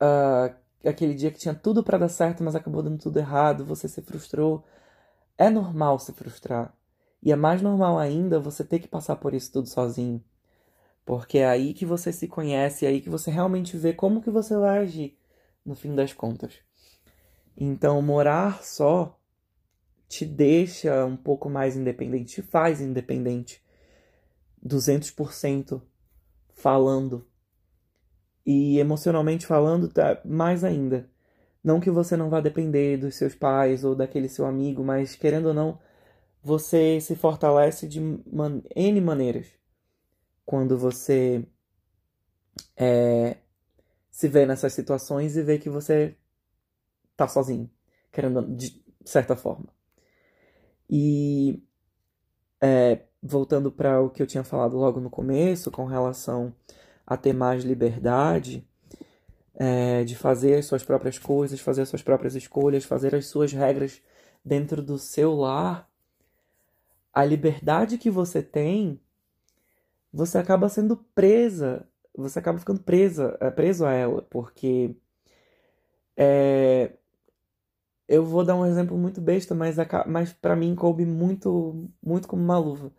a, 0.00 0.52
aquele 0.84 1.14
dia 1.14 1.30
que 1.30 1.38
tinha 1.38 1.54
tudo 1.54 1.84
para 1.84 1.96
dar 1.96 2.08
certo, 2.08 2.42
mas 2.42 2.56
acabou 2.56 2.82
dando 2.82 2.98
tudo 2.98 3.16
errado, 3.16 3.64
você 3.64 3.86
se 3.86 4.02
frustrou. 4.02 4.64
É 5.38 5.48
normal 5.48 6.00
se 6.00 6.12
frustrar. 6.12 6.74
E 7.22 7.30
é 7.30 7.36
mais 7.36 7.62
normal 7.62 7.98
ainda 7.98 8.40
você 8.40 8.64
ter 8.64 8.80
que 8.80 8.88
passar 8.88 9.14
por 9.14 9.32
isso 9.32 9.52
tudo 9.52 9.68
sozinho. 9.68 10.20
Porque 11.06 11.38
é 11.38 11.46
aí 11.46 11.74
que 11.74 11.86
você 11.86 12.12
se 12.12 12.26
conhece, 12.26 12.84
é 12.84 12.88
aí 12.88 13.00
que 13.00 13.08
você 13.08 13.30
realmente 13.30 13.76
vê 13.76 13.92
como 13.92 14.20
que 14.20 14.30
você 14.30 14.56
vai 14.56 14.78
agir 14.78 15.16
no 15.64 15.76
fim 15.76 15.94
das 15.94 16.12
contas. 16.12 16.54
Então, 17.56 18.02
morar 18.02 18.64
só 18.64 19.17
te 20.08 20.24
deixa 20.24 21.04
um 21.04 21.16
pouco 21.16 21.50
mais 21.50 21.76
independente, 21.76 22.36
te 22.36 22.42
faz 22.42 22.80
independente. 22.80 23.62
200% 24.64 25.82
falando. 26.54 27.26
E 28.44 28.78
emocionalmente 28.78 29.46
falando, 29.46 29.88
tá 29.88 30.20
mais 30.24 30.64
ainda. 30.64 31.08
Não 31.62 31.80
que 31.80 31.90
você 31.90 32.16
não 32.16 32.30
vá 32.30 32.40
depender 32.40 32.96
dos 32.96 33.16
seus 33.16 33.34
pais 33.34 33.84
ou 33.84 33.94
daquele 33.94 34.28
seu 34.28 34.46
amigo, 34.46 34.82
mas 34.82 35.14
querendo 35.14 35.46
ou 35.48 35.54
não, 35.54 35.78
você 36.42 37.00
se 37.00 37.14
fortalece 37.14 37.86
de 37.86 38.00
man 38.00 38.62
N 38.74 39.00
maneiras. 39.00 39.48
Quando 40.46 40.78
você 40.78 41.46
é, 42.76 43.36
se 44.10 44.28
vê 44.28 44.46
nessas 44.46 44.72
situações 44.72 45.36
e 45.36 45.42
vê 45.42 45.58
que 45.58 45.68
você 45.68 46.16
tá 47.16 47.28
sozinho, 47.28 47.70
querendo 48.10 48.42
de 48.56 48.82
certa 49.04 49.36
forma. 49.36 49.77
E 50.88 51.62
é, 52.60 53.02
voltando 53.22 53.70
para 53.70 54.00
o 54.00 54.10
que 54.10 54.22
eu 54.22 54.26
tinha 54.26 54.44
falado 54.44 54.76
logo 54.76 55.00
no 55.00 55.10
começo, 55.10 55.70
com 55.70 55.84
relação 55.84 56.54
a 57.06 57.16
ter 57.16 57.32
mais 57.32 57.64
liberdade, 57.64 58.66
é, 59.54 60.04
de 60.04 60.14
fazer 60.14 60.56
as 60.56 60.66
suas 60.66 60.84
próprias 60.84 61.18
coisas, 61.18 61.60
fazer 61.60 61.82
as 61.82 61.88
suas 61.88 62.02
próprias 62.02 62.34
escolhas, 62.34 62.84
fazer 62.84 63.14
as 63.14 63.26
suas 63.26 63.52
regras 63.52 64.00
dentro 64.44 64.82
do 64.82 64.98
seu 64.98 65.34
lar, 65.34 65.90
a 67.12 67.24
liberdade 67.24 67.98
que 67.98 68.10
você 68.10 68.42
tem, 68.42 69.00
você 70.12 70.38
acaba 70.38 70.68
sendo 70.68 70.96
presa, 71.14 71.86
você 72.16 72.38
acaba 72.38 72.58
ficando 72.58 72.80
presa, 72.80 73.36
é, 73.40 73.50
preso 73.50 73.84
a 73.84 73.92
ela, 73.92 74.22
porque 74.22 74.94
é, 76.16 76.92
eu 78.08 78.24
vou 78.24 78.42
dar 78.42 78.56
um 78.56 78.64
exemplo 78.64 78.96
muito 78.96 79.20
besta, 79.20 79.54
mas, 79.54 79.76
mas 80.06 80.32
para 80.32 80.56
mim 80.56 80.74
coube 80.74 81.04
muito, 81.04 81.90
muito 82.02 82.26
como 82.26 82.42
uma 82.42 82.58
luva. 82.58 82.90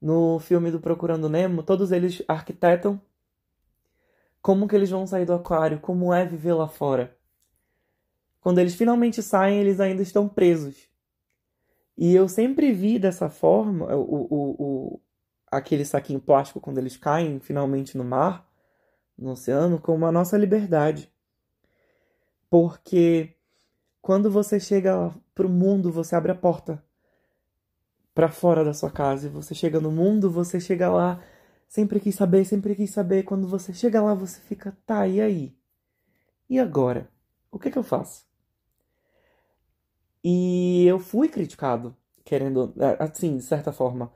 No 0.00 0.38
filme 0.38 0.70
do 0.70 0.80
Procurando 0.80 1.28
Nemo, 1.28 1.62
todos 1.62 1.90
eles 1.90 2.22
arquitetam 2.28 3.00
como 4.40 4.68
que 4.68 4.76
eles 4.76 4.90
vão 4.90 5.04
sair 5.06 5.24
do 5.24 5.32
aquário, 5.32 5.80
como 5.80 6.14
é 6.14 6.24
viver 6.24 6.52
lá 6.54 6.68
fora. 6.68 7.16
Quando 8.40 8.60
eles 8.60 8.76
finalmente 8.76 9.20
saem, 9.20 9.58
eles 9.58 9.80
ainda 9.80 10.02
estão 10.02 10.28
presos. 10.28 10.88
E 11.98 12.14
eu 12.14 12.28
sempre 12.28 12.72
vi 12.72 12.96
dessa 12.96 13.28
forma 13.28 13.92
o, 13.96 14.26
o, 14.30 14.56
o, 14.62 15.00
aquele 15.50 15.84
saquinho 15.84 16.20
plástico 16.20 16.60
quando 16.60 16.78
eles 16.78 16.96
caem 16.96 17.40
finalmente 17.40 17.98
no 17.98 18.04
mar, 18.04 18.48
no 19.18 19.30
oceano, 19.30 19.80
como 19.80 20.06
a 20.06 20.12
nossa 20.12 20.38
liberdade. 20.38 21.10
Porque 22.48 23.35
quando 24.06 24.30
você 24.30 24.60
chega 24.60 25.12
para 25.34 25.48
o 25.48 25.50
mundo, 25.50 25.90
você 25.90 26.14
abre 26.14 26.30
a 26.30 26.34
porta 26.36 26.80
para 28.14 28.30
fora 28.30 28.64
da 28.64 28.72
sua 28.72 28.88
casa 28.88 29.26
e 29.26 29.28
você 29.28 29.52
chega 29.52 29.80
no 29.80 29.90
mundo, 29.90 30.30
você 30.30 30.60
chega 30.60 30.88
lá, 30.88 31.20
sempre 31.66 31.98
quis 31.98 32.14
saber, 32.14 32.44
sempre 32.44 32.76
quis 32.76 32.90
saber. 32.90 33.24
Quando 33.24 33.48
você 33.48 33.74
chega 33.74 34.00
lá, 34.00 34.14
você 34.14 34.40
fica, 34.42 34.78
tá, 34.86 35.08
e 35.08 35.20
aí? 35.20 35.58
E 36.48 36.56
agora? 36.56 37.10
O 37.50 37.58
que, 37.58 37.68
que 37.68 37.76
eu 37.76 37.82
faço? 37.82 38.24
E 40.22 40.86
eu 40.86 41.00
fui 41.00 41.28
criticado, 41.28 41.96
querendo, 42.24 42.72
é, 42.78 43.02
assim, 43.02 43.36
de 43.36 43.42
certa 43.42 43.72
forma. 43.72 44.12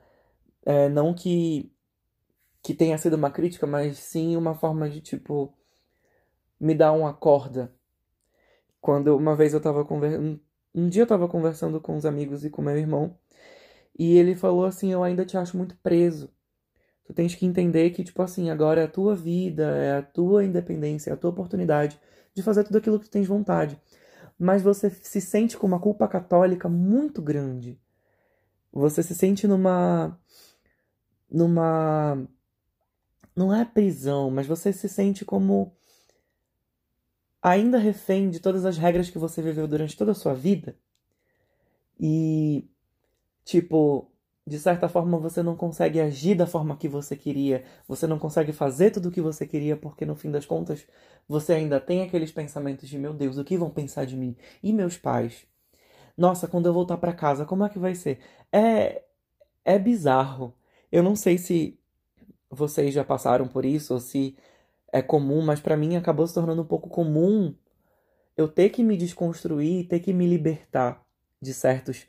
É, 0.65 0.89
não 0.89 1.13
que, 1.13 1.75
que 2.63 2.75
tenha 2.75 2.97
sido 2.97 3.15
uma 3.15 3.33
crítica, 3.33 3.67
mas 3.67 3.99
sim 3.99 4.37
uma 4.37 4.55
forma 4.55 4.89
de, 4.89 5.01
tipo, 5.01 5.53
me 6.61 6.77
dar 6.77 6.93
uma 6.93 7.13
corda 7.13 7.75
quando 8.81 9.17
uma 9.17 9.37
vez 9.37 9.53
eu 9.55 9.61
tava 9.61 9.85
conversando. 9.85 10.41
Um 10.75 10.89
dia 10.89 11.03
eu 11.03 11.07
tava 11.07 11.29
conversando 11.29 11.81
com 11.81 11.97
os 11.97 12.07
amigos 12.07 12.45
e 12.45 12.51
com 12.51 12.63
meu 12.63 12.77
irmão. 12.77 13.17
E 13.99 14.17
ele 14.17 14.35
falou 14.35 14.65
assim: 14.65 14.93
Eu 14.93 15.03
ainda 15.03 15.25
te 15.25 15.37
acho 15.37 15.57
muito 15.57 15.77
preso. 15.83 16.31
Tu 17.05 17.13
tens 17.13 17.35
que 17.35 17.45
entender 17.45 17.91
que, 17.91 18.05
tipo 18.05 18.23
assim, 18.23 18.51
agora 18.51 18.83
é 18.83 18.85
a 18.85 18.89
tua 18.89 19.17
vida, 19.17 19.65
é 19.77 19.99
a 19.99 20.03
tua 20.03 20.45
independência, 20.45 21.11
é 21.11 21.13
a 21.13 21.17
tua 21.17 21.31
oportunidade 21.31 22.01
de 22.33 22.43
fazer 22.43 22.65
tudo 22.65 22.79
aquilo 22.79 23.01
que 23.01 23.07
tu 23.07 23.11
tens 23.11 23.27
vontade. 23.27 23.81
Mas 24.39 24.63
você 24.63 24.89
se 24.89 25.21
sente 25.21 25.57
com 25.57 25.67
uma 25.67 25.81
culpa 25.81 26.07
católica 26.09 26.69
muito 26.69 27.21
grande. 27.21 27.81
Você 28.73 29.03
se 29.03 29.15
sente 29.15 29.47
numa. 29.47 30.19
numa. 31.31 32.27
Não 33.35 33.55
é 33.55 33.65
prisão, 33.65 34.31
mas 34.31 34.47
você 34.47 34.73
se 34.73 34.89
sente 34.89 35.25
como 35.25 35.75
ainda 37.43 37.79
refém 37.79 38.31
de 38.31 38.41
todas 38.41 38.65
as 38.65 38.77
regras 38.79 39.11
que 39.11 39.19
você 39.19 39.43
viveu 39.43 39.67
durante 39.69 39.97
toda 39.97 40.13
a 40.13 40.15
sua 40.15 40.35
vida. 40.35 40.77
E, 41.99 42.69
tipo, 43.45 44.11
de 44.47 44.59
certa 44.59 44.89
forma 44.89 45.19
você 45.19 45.43
não 45.43 45.57
consegue 45.57 46.01
agir 46.01 46.35
da 46.37 46.47
forma 46.47 46.77
que 46.77 46.89
você 46.89 47.17
queria, 47.17 47.65
você 47.89 48.07
não 48.07 48.19
consegue 48.19 48.53
fazer 48.53 48.91
tudo 48.91 49.09
o 49.09 49.13
que 49.13 49.21
você 49.21 49.47
queria, 49.47 49.77
porque 49.77 50.07
no 50.07 50.17
fim 50.17 50.31
das 50.31 50.47
contas 50.47 50.87
você 51.29 51.55
ainda 51.55 51.81
tem 51.81 52.03
aqueles 52.03 52.33
pensamentos 52.33 52.89
de: 52.89 52.99
meu 52.99 53.15
Deus, 53.15 53.39
o 53.39 53.45
que 53.45 53.57
vão 53.59 53.71
pensar 53.71 54.07
de 54.07 54.17
mim? 54.17 54.37
E 54.63 54.73
meus 54.73 54.97
pais? 54.99 55.47
Nossa, 56.17 56.49
quando 56.49 56.67
eu 56.67 56.73
voltar 56.75 56.99
para 56.99 57.13
casa, 57.15 57.45
como 57.47 57.65
é 57.65 57.69
que 57.69 57.79
vai 57.79 57.95
ser? 57.95 58.21
É. 58.53 59.05
É 59.65 59.79
bizarro. 59.79 60.55
Eu 60.91 61.03
não 61.03 61.17
sei 61.17 61.39
se 61.39 61.79
vocês 62.51 62.95
já 62.95 63.05
passaram 63.05 63.49
por 63.49 63.65
isso 63.65 63.95
ou 63.95 64.01
se 64.01 64.37
é 64.93 65.03
comum, 65.03 65.43
mas 65.43 65.61
para 65.61 65.77
mim 65.77 65.97
acabou 65.97 66.27
se 66.27 66.35
tornando 66.35 66.63
um 66.63 66.67
pouco 66.67 66.89
comum 66.89 67.55
eu 68.37 68.49
ter 68.49 68.71
que 68.71 68.83
me 68.83 68.97
desconstruir, 68.97 69.87
ter 69.89 70.01
que 70.01 70.13
me 70.13 70.27
libertar 70.27 71.05
de 71.41 71.53
certos 71.53 72.07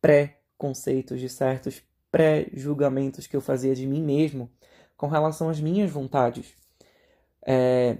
pré-conceitos, 0.00 1.20
de 1.20 1.28
certos 1.28 1.82
pré-julgamentos 2.10 3.26
que 3.26 3.36
eu 3.36 3.40
fazia 3.40 3.74
de 3.74 3.86
mim 3.86 4.02
mesmo 4.02 4.50
com 4.96 5.06
relação 5.06 5.48
às 5.48 5.60
minhas 5.60 5.90
vontades. 5.90 6.54
É, 7.46 7.98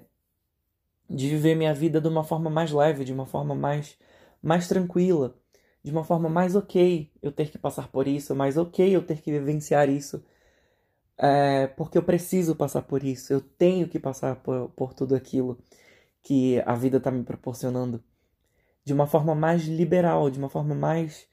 de 1.08 1.28
viver 1.28 1.54
minha 1.54 1.72
vida 1.72 2.00
de 2.00 2.08
uma 2.08 2.24
forma 2.24 2.50
mais 2.50 2.72
leve, 2.72 3.04
de 3.04 3.12
uma 3.12 3.26
forma 3.26 3.54
mais, 3.54 3.96
mais 4.42 4.66
tranquila, 4.66 5.36
de 5.82 5.92
uma 5.92 6.02
forma 6.04 6.28
mais 6.28 6.56
ok 6.56 7.10
eu 7.22 7.30
ter 7.30 7.50
que 7.50 7.58
passar 7.58 7.88
por 7.88 8.08
isso, 8.08 8.34
mais 8.34 8.56
ok 8.56 8.94
eu 8.94 9.02
ter 9.02 9.20
que 9.20 9.30
vivenciar 9.30 9.88
isso 9.88 10.22
é, 11.18 11.66
porque 11.68 11.98
eu 11.98 12.02
preciso 12.02 12.54
passar 12.54 12.82
por 12.82 13.02
isso, 13.02 13.32
eu 13.32 13.40
tenho 13.40 13.88
que 13.88 13.98
passar 13.98 14.36
por, 14.36 14.70
por 14.70 14.94
tudo 14.94 15.14
aquilo 15.14 15.58
que 16.22 16.60
a 16.66 16.74
vida 16.74 16.98
está 16.98 17.10
me 17.10 17.22
proporcionando. 17.24 18.02
De 18.84 18.92
uma 18.92 19.06
forma 19.06 19.34
mais 19.34 19.64
liberal, 19.64 20.30
de 20.30 20.38
uma 20.38 20.48
forma 20.48 20.74
mais, 20.74 21.26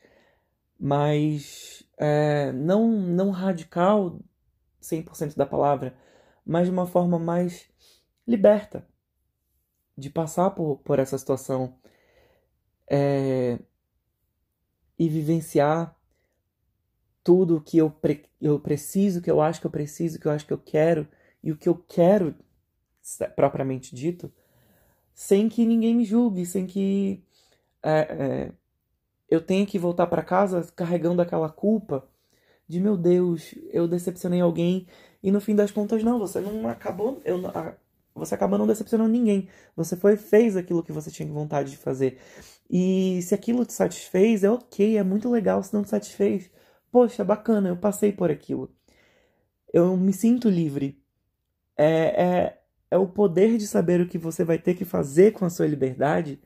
mais 0.79 1.83
é, 1.97 2.51
não, 2.51 2.87
não 2.91 3.31
radical 3.31 4.19
100% 4.81 5.35
da 5.35 5.45
palavra, 5.45 5.95
mas 6.45 6.65
de 6.67 6.71
uma 6.71 6.85
forma 6.85 7.19
mais 7.19 7.69
liberta 8.27 8.87
de 9.97 10.09
passar 10.09 10.51
por, 10.51 10.77
por 10.79 10.99
essa 10.99 11.17
situação 11.17 11.77
é, 12.87 13.59
e 14.97 15.09
vivenciar 15.09 15.95
tudo 17.23 17.61
que 17.61 17.77
eu, 17.77 17.89
pre 17.89 18.25
eu 18.41 18.59
preciso, 18.59 19.21
que 19.21 19.31
eu 19.31 19.41
acho 19.41 19.61
que 19.61 19.67
eu 19.67 19.71
preciso, 19.71 20.19
que 20.19 20.27
eu 20.27 20.31
acho 20.31 20.45
que 20.45 20.53
eu 20.53 20.57
quero 20.57 21.07
e 21.43 21.51
o 21.51 21.57
que 21.57 21.69
eu 21.69 21.75
quero 21.75 22.35
propriamente 23.35 23.95
dito, 23.95 24.31
sem 25.13 25.49
que 25.49 25.65
ninguém 25.65 25.95
me 25.95 26.05
julgue, 26.05 26.45
sem 26.45 26.65
que 26.65 27.23
é, 27.81 27.91
é, 27.91 28.51
eu 29.29 29.41
tenha 29.41 29.65
que 29.65 29.77
voltar 29.79 30.07
para 30.07 30.23
casa 30.23 30.67
carregando 30.75 31.21
aquela 31.21 31.49
culpa 31.49 32.07
de 32.67 32.79
meu 32.79 32.97
Deus, 32.97 33.55
eu 33.71 33.87
decepcionei 33.87 34.41
alguém 34.41 34.87
e 35.21 35.31
no 35.31 35.41
fim 35.41 35.55
das 35.55 35.71
contas 35.71 36.03
não, 36.03 36.19
você 36.19 36.39
não 36.39 36.67
acabou, 36.67 37.21
eu, 37.25 37.39
você 38.15 38.35
acaba 38.35 38.57
não 38.57 38.67
decepcionando 38.67 39.09
ninguém. 39.09 39.47
Você 39.75 39.95
foi 39.95 40.17
fez 40.17 40.55
aquilo 40.55 40.83
que 40.83 40.91
você 40.91 41.09
tinha 41.09 41.31
vontade 41.31 41.71
de 41.71 41.77
fazer. 41.77 42.19
E 42.69 43.21
se 43.23 43.33
aquilo 43.33 43.65
te 43.65 43.73
satisfez, 43.73 44.43
é 44.43 44.51
ok, 44.51 44.97
é 44.97 45.03
muito 45.03 45.29
legal. 45.29 45.63
Se 45.63 45.73
não 45.73 45.83
te 45.83 45.89
satisfez, 45.89 46.49
poxa, 46.93 47.23
bacana, 47.25 47.69
eu 47.69 47.77
passei 47.77 48.12
por 48.12 48.29
aquilo. 48.29 48.71
Eu 49.73 49.97
me 49.97 50.13
sinto 50.13 50.47
livre. 50.47 51.01
É, 51.75 52.23
é, 52.23 52.62
é 52.91 52.97
o 52.97 53.07
poder 53.07 53.57
de 53.57 53.65
saber 53.67 54.00
o 54.00 54.07
que 54.07 54.19
você 54.19 54.45
vai 54.45 54.59
ter 54.59 54.75
que 54.75 54.85
fazer 54.85 55.31
com 55.33 55.43
a 55.43 55.50
sua 55.50 55.65
liberdade 55.65 56.39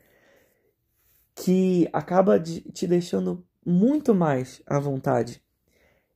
que 1.36 1.89
acaba 1.92 2.39
de, 2.39 2.62
te 2.72 2.88
deixando 2.88 3.46
muito 3.66 4.16
mais 4.16 4.62
à 4.66 4.80
vontade 4.80 5.44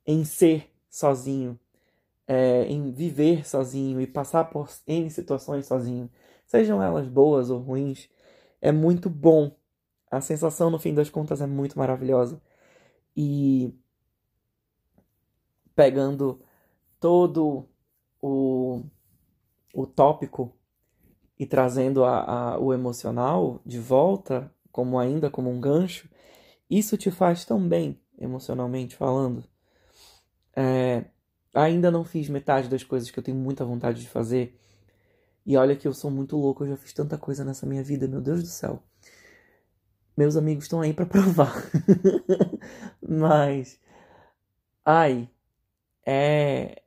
em 0.07 0.23
ser 0.23 0.71
sozinho, 0.89 1.59
é, 2.27 2.63
em 2.65 2.91
viver 2.91 3.45
sozinho 3.47 3.99
e 3.99 4.07
passar 4.07 4.45
por 4.45 4.69
N 4.87 5.09
situações 5.09 5.67
sozinho, 5.67 6.09
sejam 6.47 6.81
elas 6.81 7.07
boas 7.07 7.49
ou 7.49 7.59
ruins, 7.59 8.09
é 8.61 8.71
muito 8.71 9.09
bom. 9.09 9.55
A 10.09 10.21
sensação, 10.21 10.69
no 10.69 10.79
fim 10.79 10.93
das 10.93 11.09
contas, 11.09 11.41
é 11.41 11.47
muito 11.47 11.77
maravilhosa. 11.77 12.41
E 13.15 13.73
pegando 15.81 16.39
todo 16.99 17.67
o, 18.21 18.83
o 19.73 19.87
tópico 19.87 20.55
e 21.39 21.45
trazendo 21.47 22.05
a, 22.05 22.19
a, 22.53 22.59
o 22.59 22.71
emocional 22.71 23.59
de 23.65 23.79
volta, 23.79 24.53
como 24.71 24.99
ainda 24.99 25.27
como 25.27 25.49
um 25.49 25.59
gancho, 25.59 26.07
isso 26.69 26.95
te 26.97 27.09
faz 27.09 27.45
tão 27.45 27.67
bem, 27.67 27.99
emocionalmente 28.15 28.95
falando. 28.95 29.43
É, 30.55 31.05
ainda 31.51 31.89
não 31.89 32.05
fiz 32.05 32.29
metade 32.29 32.69
das 32.69 32.83
coisas 32.83 33.09
que 33.09 33.17
eu 33.17 33.23
tenho 33.23 33.37
muita 33.37 33.65
vontade 33.65 34.01
de 34.01 34.07
fazer. 34.07 34.55
E 35.43 35.57
olha 35.57 35.75
que 35.75 35.87
eu 35.87 35.95
sou 35.95 36.11
muito 36.11 36.37
louco, 36.37 36.63
eu 36.63 36.69
já 36.69 36.77
fiz 36.77 36.93
tanta 36.93 37.17
coisa 37.17 37.43
nessa 37.43 37.65
minha 37.65 37.81
vida, 37.81 38.07
meu 38.07 38.21
Deus 38.21 38.43
do 38.43 38.49
céu. 38.49 38.83
Meus 40.15 40.37
amigos 40.37 40.65
estão 40.65 40.79
aí 40.79 40.93
para 40.93 41.07
provar. 41.09 41.55
Mas 43.01 43.79
ai, 44.85 45.27
é 46.05 46.81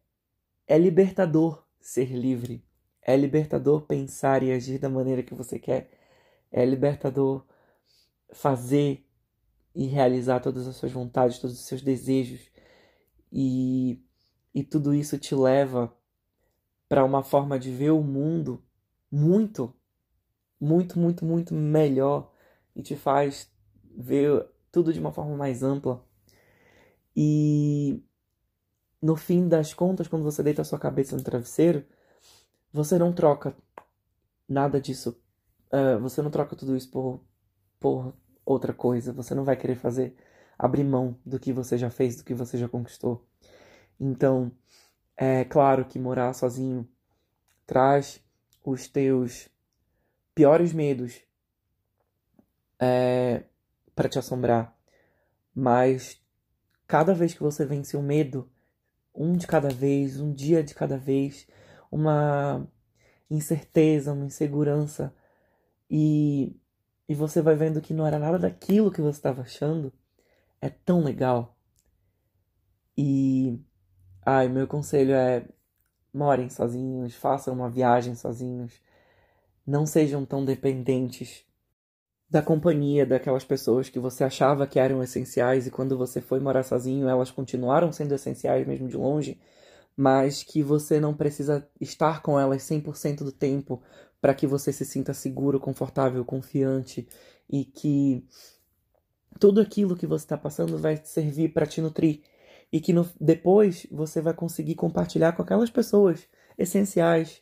é 0.66 0.78
libertador 0.78 1.64
ser 1.80 2.06
livre. 2.06 2.64
É 3.02 3.16
libertador 3.16 3.82
pensar 3.82 4.42
e 4.42 4.50
agir 4.50 4.78
da 4.78 4.88
maneira 4.88 5.22
que 5.22 5.34
você 5.34 5.58
quer. 5.58 5.90
É 6.50 6.64
libertador 6.64 7.44
fazer 8.32 9.06
e 9.74 9.86
realizar 9.86 10.40
todas 10.40 10.66
as 10.66 10.76
suas 10.76 10.92
vontades, 10.92 11.38
todos 11.38 11.58
os 11.58 11.66
seus 11.66 11.82
desejos. 11.82 12.40
E, 13.30 14.02
e 14.54 14.62
tudo 14.62 14.94
isso 14.94 15.18
te 15.18 15.34
leva 15.34 15.94
para 16.88 17.04
uma 17.04 17.22
forma 17.22 17.58
de 17.58 17.70
ver 17.70 17.90
o 17.90 18.02
mundo 18.02 18.64
muito, 19.10 19.74
muito, 20.60 20.98
muito, 20.98 21.24
muito 21.24 21.54
melhor 21.54 22.32
e 22.74 22.82
te 22.82 22.96
faz 22.96 23.50
ver 23.96 24.46
tudo 24.72 24.92
de 24.92 25.00
uma 25.00 25.12
forma 25.12 25.36
mais 25.36 25.62
ampla. 25.62 26.04
E 27.16 28.02
no 29.04 29.16
fim 29.16 29.46
das 29.46 29.74
contas, 29.74 30.08
quando 30.08 30.22
você 30.22 30.42
deita 30.42 30.62
a 30.62 30.64
sua 30.64 30.78
cabeça 30.78 31.14
no 31.14 31.22
travesseiro, 31.22 31.84
você 32.72 32.98
não 32.98 33.12
troca 33.12 33.54
nada 34.48 34.80
disso. 34.80 35.14
Uh, 35.70 36.00
você 36.00 36.22
não 36.22 36.30
troca 36.30 36.56
tudo 36.56 36.74
isso 36.74 36.90
por, 36.90 37.20
por 37.78 38.14
outra 38.46 38.72
coisa. 38.72 39.12
Você 39.12 39.34
não 39.34 39.44
vai 39.44 39.56
querer 39.58 39.74
fazer 39.74 40.16
abrir 40.58 40.84
mão 40.84 41.18
do 41.22 41.38
que 41.38 41.52
você 41.52 41.76
já 41.76 41.90
fez, 41.90 42.16
do 42.16 42.24
que 42.24 42.32
você 42.32 42.56
já 42.56 42.66
conquistou. 42.66 43.28
Então, 44.00 44.50
é 45.14 45.44
claro 45.44 45.84
que 45.84 45.98
morar 45.98 46.32
sozinho 46.32 46.88
traz 47.66 48.24
os 48.64 48.88
teus 48.88 49.50
piores 50.34 50.72
medos 50.72 51.20
é, 52.80 53.44
para 53.94 54.08
te 54.08 54.18
assombrar, 54.18 54.74
mas 55.54 56.18
cada 56.86 57.12
vez 57.12 57.34
que 57.34 57.42
você 57.42 57.66
vence 57.66 57.98
o 57.98 58.02
medo, 58.02 58.50
um 59.14 59.34
de 59.36 59.46
cada 59.46 59.68
vez, 59.68 60.20
um 60.20 60.32
dia 60.32 60.62
de 60.62 60.74
cada 60.74 60.98
vez, 60.98 61.46
uma 61.90 62.66
incerteza, 63.30 64.12
uma 64.12 64.26
insegurança. 64.26 65.14
E 65.90 66.56
e 67.08 67.14
você 67.14 67.42
vai 67.42 67.54
vendo 67.54 67.80
que 67.82 67.92
não 67.94 68.06
era 68.06 68.18
nada 68.18 68.38
daquilo 68.38 68.90
que 68.90 69.00
você 69.00 69.18
estava 69.18 69.42
achando, 69.42 69.92
é 70.60 70.70
tão 70.70 71.02
legal. 71.04 71.56
E 72.96 73.60
ai, 74.24 74.48
meu 74.48 74.66
conselho 74.66 75.14
é 75.14 75.46
morem 76.12 76.48
sozinhos, 76.48 77.14
façam 77.14 77.54
uma 77.54 77.68
viagem 77.70 78.14
sozinhos, 78.14 78.80
não 79.66 79.84
sejam 79.86 80.24
tão 80.24 80.44
dependentes 80.44 81.44
da 82.34 82.42
companhia 82.42 83.06
daquelas 83.06 83.44
pessoas 83.44 83.88
que 83.88 84.00
você 84.00 84.24
achava 84.24 84.66
que 84.66 84.80
eram 84.80 85.00
essenciais 85.00 85.68
e 85.68 85.70
quando 85.70 85.96
você 85.96 86.20
foi 86.20 86.40
morar 86.40 86.64
sozinho, 86.64 87.08
elas 87.08 87.30
continuaram 87.30 87.92
sendo 87.92 88.12
essenciais 88.12 88.66
mesmo 88.66 88.88
de 88.88 88.96
longe, 88.96 89.40
mas 89.96 90.42
que 90.42 90.60
você 90.60 90.98
não 90.98 91.14
precisa 91.14 91.64
estar 91.80 92.22
com 92.22 92.36
elas 92.38 92.64
100% 92.64 93.18
do 93.18 93.30
tempo 93.30 93.80
para 94.20 94.34
que 94.34 94.48
você 94.48 94.72
se 94.72 94.84
sinta 94.84 95.14
seguro, 95.14 95.60
confortável, 95.60 96.24
confiante 96.24 97.06
e 97.48 97.64
que 97.64 98.26
tudo 99.38 99.60
aquilo 99.60 99.94
que 99.94 100.04
você 100.04 100.24
está 100.24 100.36
passando 100.36 100.76
vai 100.76 100.96
servir 101.04 101.50
para 101.50 101.66
te 101.66 101.80
nutrir 101.80 102.22
e 102.72 102.80
que 102.80 102.92
no, 102.92 103.08
depois 103.20 103.86
você 103.92 104.20
vai 104.20 104.34
conseguir 104.34 104.74
compartilhar 104.74 105.34
com 105.34 105.42
aquelas 105.42 105.70
pessoas 105.70 106.26
essenciais 106.58 107.40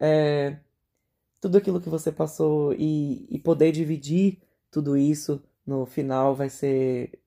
é, 0.00 0.56
tudo 1.46 1.58
aquilo 1.58 1.80
que 1.80 1.88
você 1.88 2.10
passou 2.10 2.72
e, 2.72 3.24
e 3.30 3.38
poder 3.38 3.70
dividir 3.70 4.42
tudo 4.68 4.96
isso 4.96 5.40
no 5.64 5.86
final 5.86 6.34
vai 6.34 6.50
ser 6.50 7.20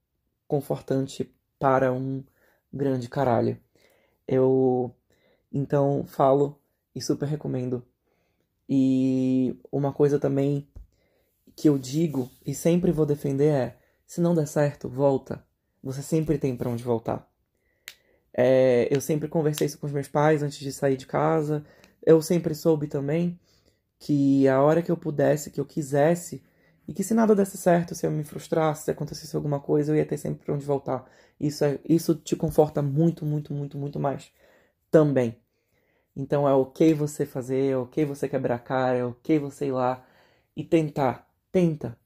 confortante 0.45 1.33
para 1.57 1.93
um 1.93 2.21
grande 2.71 3.07
caralho. 3.07 3.57
Eu 4.27 4.93
então 5.49 6.03
falo 6.05 6.59
e 6.93 7.01
super 7.01 7.29
recomendo. 7.29 7.81
E 8.67 9.57
uma 9.71 9.93
coisa 9.93 10.19
também 10.19 10.67
que 11.55 11.69
eu 11.69 11.77
digo 11.77 12.29
e 12.45 12.53
sempre 12.53 12.91
vou 12.91 13.05
defender 13.05 13.53
é: 13.53 13.77
se 14.05 14.19
não 14.19 14.35
der 14.35 14.47
certo, 14.49 14.89
volta. 14.89 15.41
Você 15.81 16.01
sempre 16.01 16.37
tem 16.37 16.57
para 16.57 16.69
onde 16.69 16.83
voltar. 16.83 17.25
É, 18.33 18.85
eu 18.91 18.99
sempre 18.99 19.29
conversei 19.29 19.67
isso 19.67 19.79
com 19.79 19.87
os 19.87 19.93
meus 19.93 20.09
pais 20.09 20.43
antes 20.43 20.59
de 20.59 20.73
sair 20.73 20.97
de 20.97 21.07
casa. 21.07 21.65
Eu 22.05 22.21
sempre 22.21 22.53
soube 22.53 22.85
também 22.85 23.39
que 23.99 24.47
a 24.47 24.61
hora 24.61 24.81
que 24.81 24.91
eu 24.91 24.97
pudesse, 24.97 25.51
que 25.51 25.59
eu 25.61 25.65
quisesse, 25.65 26.43
e 26.87 26.93
que 26.93 27.03
se 27.03 27.13
nada 27.13 27.35
desse 27.35 27.57
certo, 27.57 27.95
se 27.95 28.05
eu 28.07 28.11
me 28.11 28.23
frustrasse, 28.23 28.85
se 28.85 28.91
acontecesse 28.91 29.35
alguma 29.35 29.59
coisa, 29.59 29.91
eu 29.91 29.95
ia 29.97 30.05
ter 30.05 30.17
sempre 30.17 30.45
para 30.45 30.55
onde 30.55 30.65
voltar. 30.65 31.05
Isso, 31.39 31.63
é, 31.65 31.79
isso 31.87 32.15
te 32.15 32.35
conforta 32.35 32.81
muito, 32.81 33.25
muito, 33.25 33.53
muito, 33.53 33.77
muito 33.77 33.99
mais 33.99 34.31
também. 34.91 35.37
Então 36.15 36.47
é 36.47 36.53
ok 36.53 36.93
você 36.93 37.25
fazer, 37.25 37.71
é 37.71 37.77
ok 37.77 38.05
você 38.05 38.29
quebrar 38.29 38.55
a 38.55 38.59
cara, 38.59 38.97
é 38.97 39.05
ok 39.05 39.39
você 39.39 39.67
ir 39.67 39.71
lá 39.73 40.05
e 40.55 40.63
tentar. 40.63 41.27
Tenta. 41.51 41.97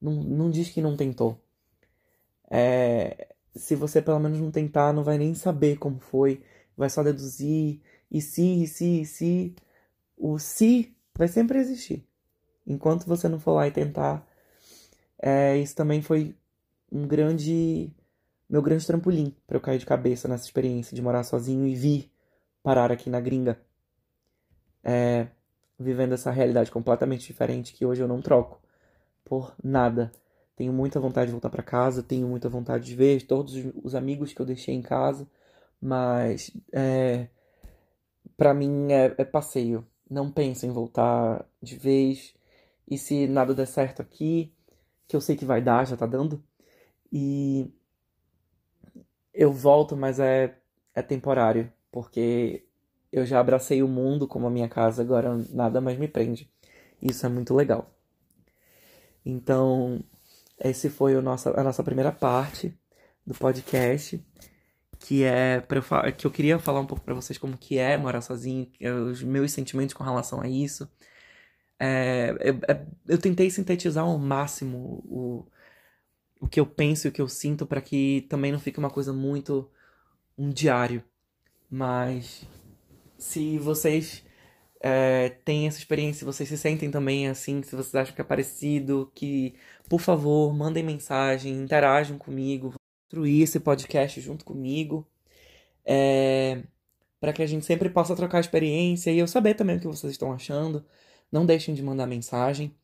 Não, 0.00 0.12
não 0.12 0.50
diz 0.50 0.70
que 0.70 0.82
não 0.82 0.96
tentou. 0.96 1.40
É, 2.50 3.34
se 3.54 3.74
você 3.74 4.00
pelo 4.02 4.18
menos 4.20 4.40
não 4.40 4.50
tentar, 4.50 4.92
não 4.92 5.04
vai 5.04 5.18
nem 5.18 5.34
saber 5.34 5.78
como 5.78 5.98
foi. 6.00 6.42
Vai 6.76 6.90
só 6.90 7.02
deduzir. 7.02 7.80
E 8.10 8.20
se, 8.20 8.62
e 8.64 8.66
se, 8.66 9.00
e 9.02 9.06
se. 9.06 9.56
O 10.16 10.38
se 10.38 10.96
vai 11.18 11.28
sempre 11.28 11.58
existir. 11.58 12.06
Enquanto 12.64 13.04
você 13.04 13.28
não 13.28 13.40
for 13.40 13.54
lá 13.54 13.66
e 13.66 13.72
tentar. 13.72 14.26
É, 15.20 15.58
isso 15.58 15.74
também 15.74 16.00
foi 16.00 16.34
um 16.90 17.06
grande. 17.06 17.92
Meu 18.48 18.62
grande 18.62 18.86
trampolim 18.86 19.34
para 19.46 19.56
eu 19.56 19.60
cair 19.60 19.78
de 19.78 19.84
cabeça 19.84 20.28
nessa 20.28 20.44
experiência 20.44 20.94
de 20.94 21.02
morar 21.02 21.24
sozinho 21.24 21.66
e 21.66 21.74
vir 21.74 22.10
parar 22.62 22.92
aqui 22.92 23.10
na 23.10 23.20
gringa. 23.20 23.60
É, 24.82 25.26
vivendo 25.78 26.14
essa 26.14 26.30
realidade 26.30 26.70
completamente 26.70 27.26
diferente 27.26 27.74
que 27.74 27.84
hoje 27.84 28.00
eu 28.02 28.08
não 28.08 28.22
troco 28.22 28.62
por 29.24 29.54
nada. 29.62 30.12
Tenho 30.56 30.72
muita 30.72 30.98
vontade 30.98 31.26
de 31.26 31.32
voltar 31.32 31.50
para 31.50 31.62
casa, 31.62 32.02
tenho 32.02 32.26
muita 32.26 32.48
vontade 32.48 32.84
de 32.84 32.94
ver 32.94 33.22
todos 33.26 33.54
os 33.82 33.94
amigos 33.94 34.32
que 34.32 34.40
eu 34.40 34.46
deixei 34.46 34.74
em 34.74 34.82
casa, 34.82 35.28
mas 35.80 36.50
é, 36.72 37.28
para 38.36 38.54
mim 38.54 38.92
é, 38.92 39.14
é 39.18 39.24
passeio. 39.24 39.86
Não 40.10 40.30
penso 40.30 40.66
em 40.66 40.70
voltar 40.70 41.44
de 41.62 41.76
vez. 41.76 42.34
E 42.90 42.96
se 42.96 43.26
nada 43.26 43.54
der 43.54 43.66
certo 43.66 44.00
aqui, 44.02 44.52
que 45.06 45.16
eu 45.16 45.20
sei 45.20 45.36
que 45.36 45.44
vai 45.44 45.60
dar, 45.60 45.86
já 45.86 45.96
tá 45.96 46.06
dando, 46.06 46.42
e 47.12 47.70
eu 49.32 49.52
volto, 49.52 49.96
mas 49.96 50.18
é, 50.18 50.58
é 50.94 51.02
temporário, 51.02 51.72
porque 51.92 52.64
eu 53.12 53.24
já 53.24 53.40
abracei 53.40 53.82
o 53.82 53.88
mundo 53.88 54.26
como 54.26 54.46
a 54.46 54.50
minha 54.50 54.68
casa, 54.68 55.02
agora 55.02 55.36
nada 55.50 55.80
mais 55.80 55.98
me 55.98 56.08
prende. 56.08 56.50
Isso 57.00 57.24
é 57.24 57.28
muito 57.28 57.54
legal. 57.54 57.90
Então, 59.24 60.02
esse 60.58 60.90
foi 60.90 61.14
o 61.16 61.18
a 61.18 61.22
nossa 61.62 61.84
primeira 61.84 62.12
parte 62.12 62.76
do 63.26 63.34
podcast, 63.34 64.22
que 64.98 65.24
é 65.24 65.60
pra 65.60 65.78
eu, 65.78 66.12
que 66.12 66.26
eu 66.26 66.30
queria 66.30 66.58
falar 66.58 66.80
um 66.80 66.86
pouco 66.86 67.04
para 67.04 67.14
vocês 67.14 67.38
como 67.38 67.56
que 67.56 67.78
é 67.78 67.96
morar 67.96 68.20
sozinho, 68.20 68.70
é 68.80 68.90
os 68.90 69.22
meus 69.22 69.52
sentimentos 69.52 69.94
com 69.94 70.04
relação 70.04 70.40
a 70.40 70.48
isso. 70.48 70.90
É, 71.78 72.30
eu, 72.40 72.54
é, 72.68 72.86
eu 73.06 73.18
tentei 73.18 73.50
sintetizar 73.50 74.04
ao 74.04 74.18
máximo 74.18 75.02
o, 75.06 75.46
o 76.40 76.48
que 76.48 76.60
eu 76.60 76.66
penso 76.66 77.06
e 77.06 77.10
o 77.10 77.12
que 77.12 77.22
eu 77.22 77.28
sinto 77.28 77.66
para 77.66 77.80
que 77.80 78.26
também 78.28 78.52
não 78.52 78.58
fique 78.58 78.78
uma 78.78 78.90
coisa 78.90 79.12
muito 79.12 79.70
um 80.36 80.50
diário. 80.50 81.04
Mas 81.70 82.46
se 83.18 83.58
vocês 83.58 84.24
é, 84.80 85.30
têm 85.44 85.66
essa 85.66 85.78
experiência, 85.78 86.20
se 86.20 86.24
vocês 86.24 86.48
se 86.48 86.58
sentem 86.58 86.90
também 86.90 87.28
assim, 87.28 87.62
se 87.62 87.76
vocês 87.76 87.94
acham 87.94 88.14
que 88.14 88.20
é 88.20 88.24
parecido, 88.24 89.10
que 89.14 89.54
por 89.88 90.00
favor 90.00 90.54
mandem 90.54 90.82
mensagem, 90.84 91.54
interajam 91.54 92.18
comigo, 92.18 92.74
construir 93.08 93.42
esse 93.42 93.58
podcast 93.58 94.20
junto 94.20 94.44
comigo. 94.44 95.06
É, 95.84 96.62
para 97.18 97.32
que 97.32 97.42
a 97.42 97.46
gente 97.46 97.64
sempre 97.64 97.88
possa 97.88 98.14
trocar 98.14 98.40
experiência 98.40 99.10
e 99.10 99.18
eu 99.18 99.26
saber 99.26 99.54
também 99.54 99.76
o 99.76 99.80
que 99.80 99.86
vocês 99.86 100.12
estão 100.12 100.32
achando. 100.32 100.84
Não 101.32 101.46
deixem 101.46 101.74
de 101.74 101.82
mandar 101.82 102.06
mensagem. 102.06 102.74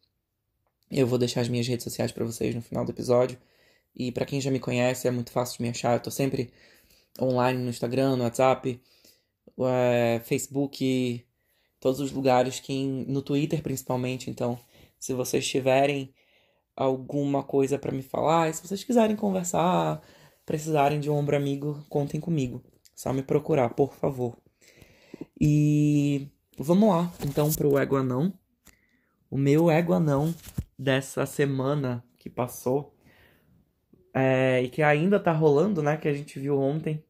Eu 0.91 1.07
vou 1.07 1.19
deixar 1.19 1.43
as 1.43 1.49
minhas 1.49 1.69
redes 1.69 1.85
sociais 1.85 2.11
para 2.11 2.25
vocês 2.25 2.55
no 2.55 2.63
final 2.63 2.85
do 2.85 2.91
episódio. 2.91 3.39
E 3.95 4.11
para 4.11 4.25
quem 4.25 4.41
já 4.41 4.51
me 4.51 4.59
conhece, 4.59 5.07
é 5.07 5.11
muito 5.11 5.31
fácil 5.31 5.59
de 5.59 5.63
me 5.63 5.69
achar. 5.69 5.95
Eu 5.95 6.01
tô 6.01 6.11
sempre 6.11 6.51
online 7.21 7.63
no 7.63 7.71
Instagram, 7.71 8.17
no 8.17 8.25
WhatsApp, 8.25 8.81
é, 9.61 10.21
Facebook, 10.25 11.25
todos 11.79 12.01
os 12.01 12.11
lugares 12.11 12.59
que 12.61 12.87
no 12.87 13.23
Twitter 13.23 13.63
principalmente. 13.63 14.31
Então, 14.31 14.59
se 14.99 15.13
vocês 15.13 15.47
tiverem 15.47 16.13
alguma 16.77 17.43
coisa 17.43 17.79
para 17.79 17.93
me 17.93 18.03
falar, 18.03 18.53
se 18.53 18.67
vocês 18.67 18.85
quiserem 18.85 19.17
conversar, 19.17 20.01
precisarem 20.45 21.01
de 21.01 21.11
um 21.11 21.15
ombro 21.15 21.37
amigo, 21.37 21.85
contem 21.89 22.21
comigo. 22.21 22.63
Só 22.95 23.13
me 23.13 23.23
procurar, 23.23 23.71
por 23.71 23.95
favor. 23.95 24.37
E 25.41 26.29
vamos 26.59 26.89
lá, 26.89 27.13
então, 27.27 27.53
pro 27.53 27.79
Ego 27.79 27.97
Anão. 27.97 28.33
O 29.31 29.37
meu 29.37 29.71
Ego 29.71 29.93
Anão 29.93 30.35
dessa 30.79 31.27
semana 31.27 32.05
que 32.19 32.31
passou 32.31 32.95
é, 34.15 34.63
e 34.63 34.69
que 34.69 34.83
ainda 34.83 35.19
tá 35.19 35.33
rolando, 35.33 35.83
né? 35.83 35.97
Que 35.97 36.09
a 36.09 36.15
gente 36.15 36.39
viu 36.39 36.59
ontem. 36.59 37.05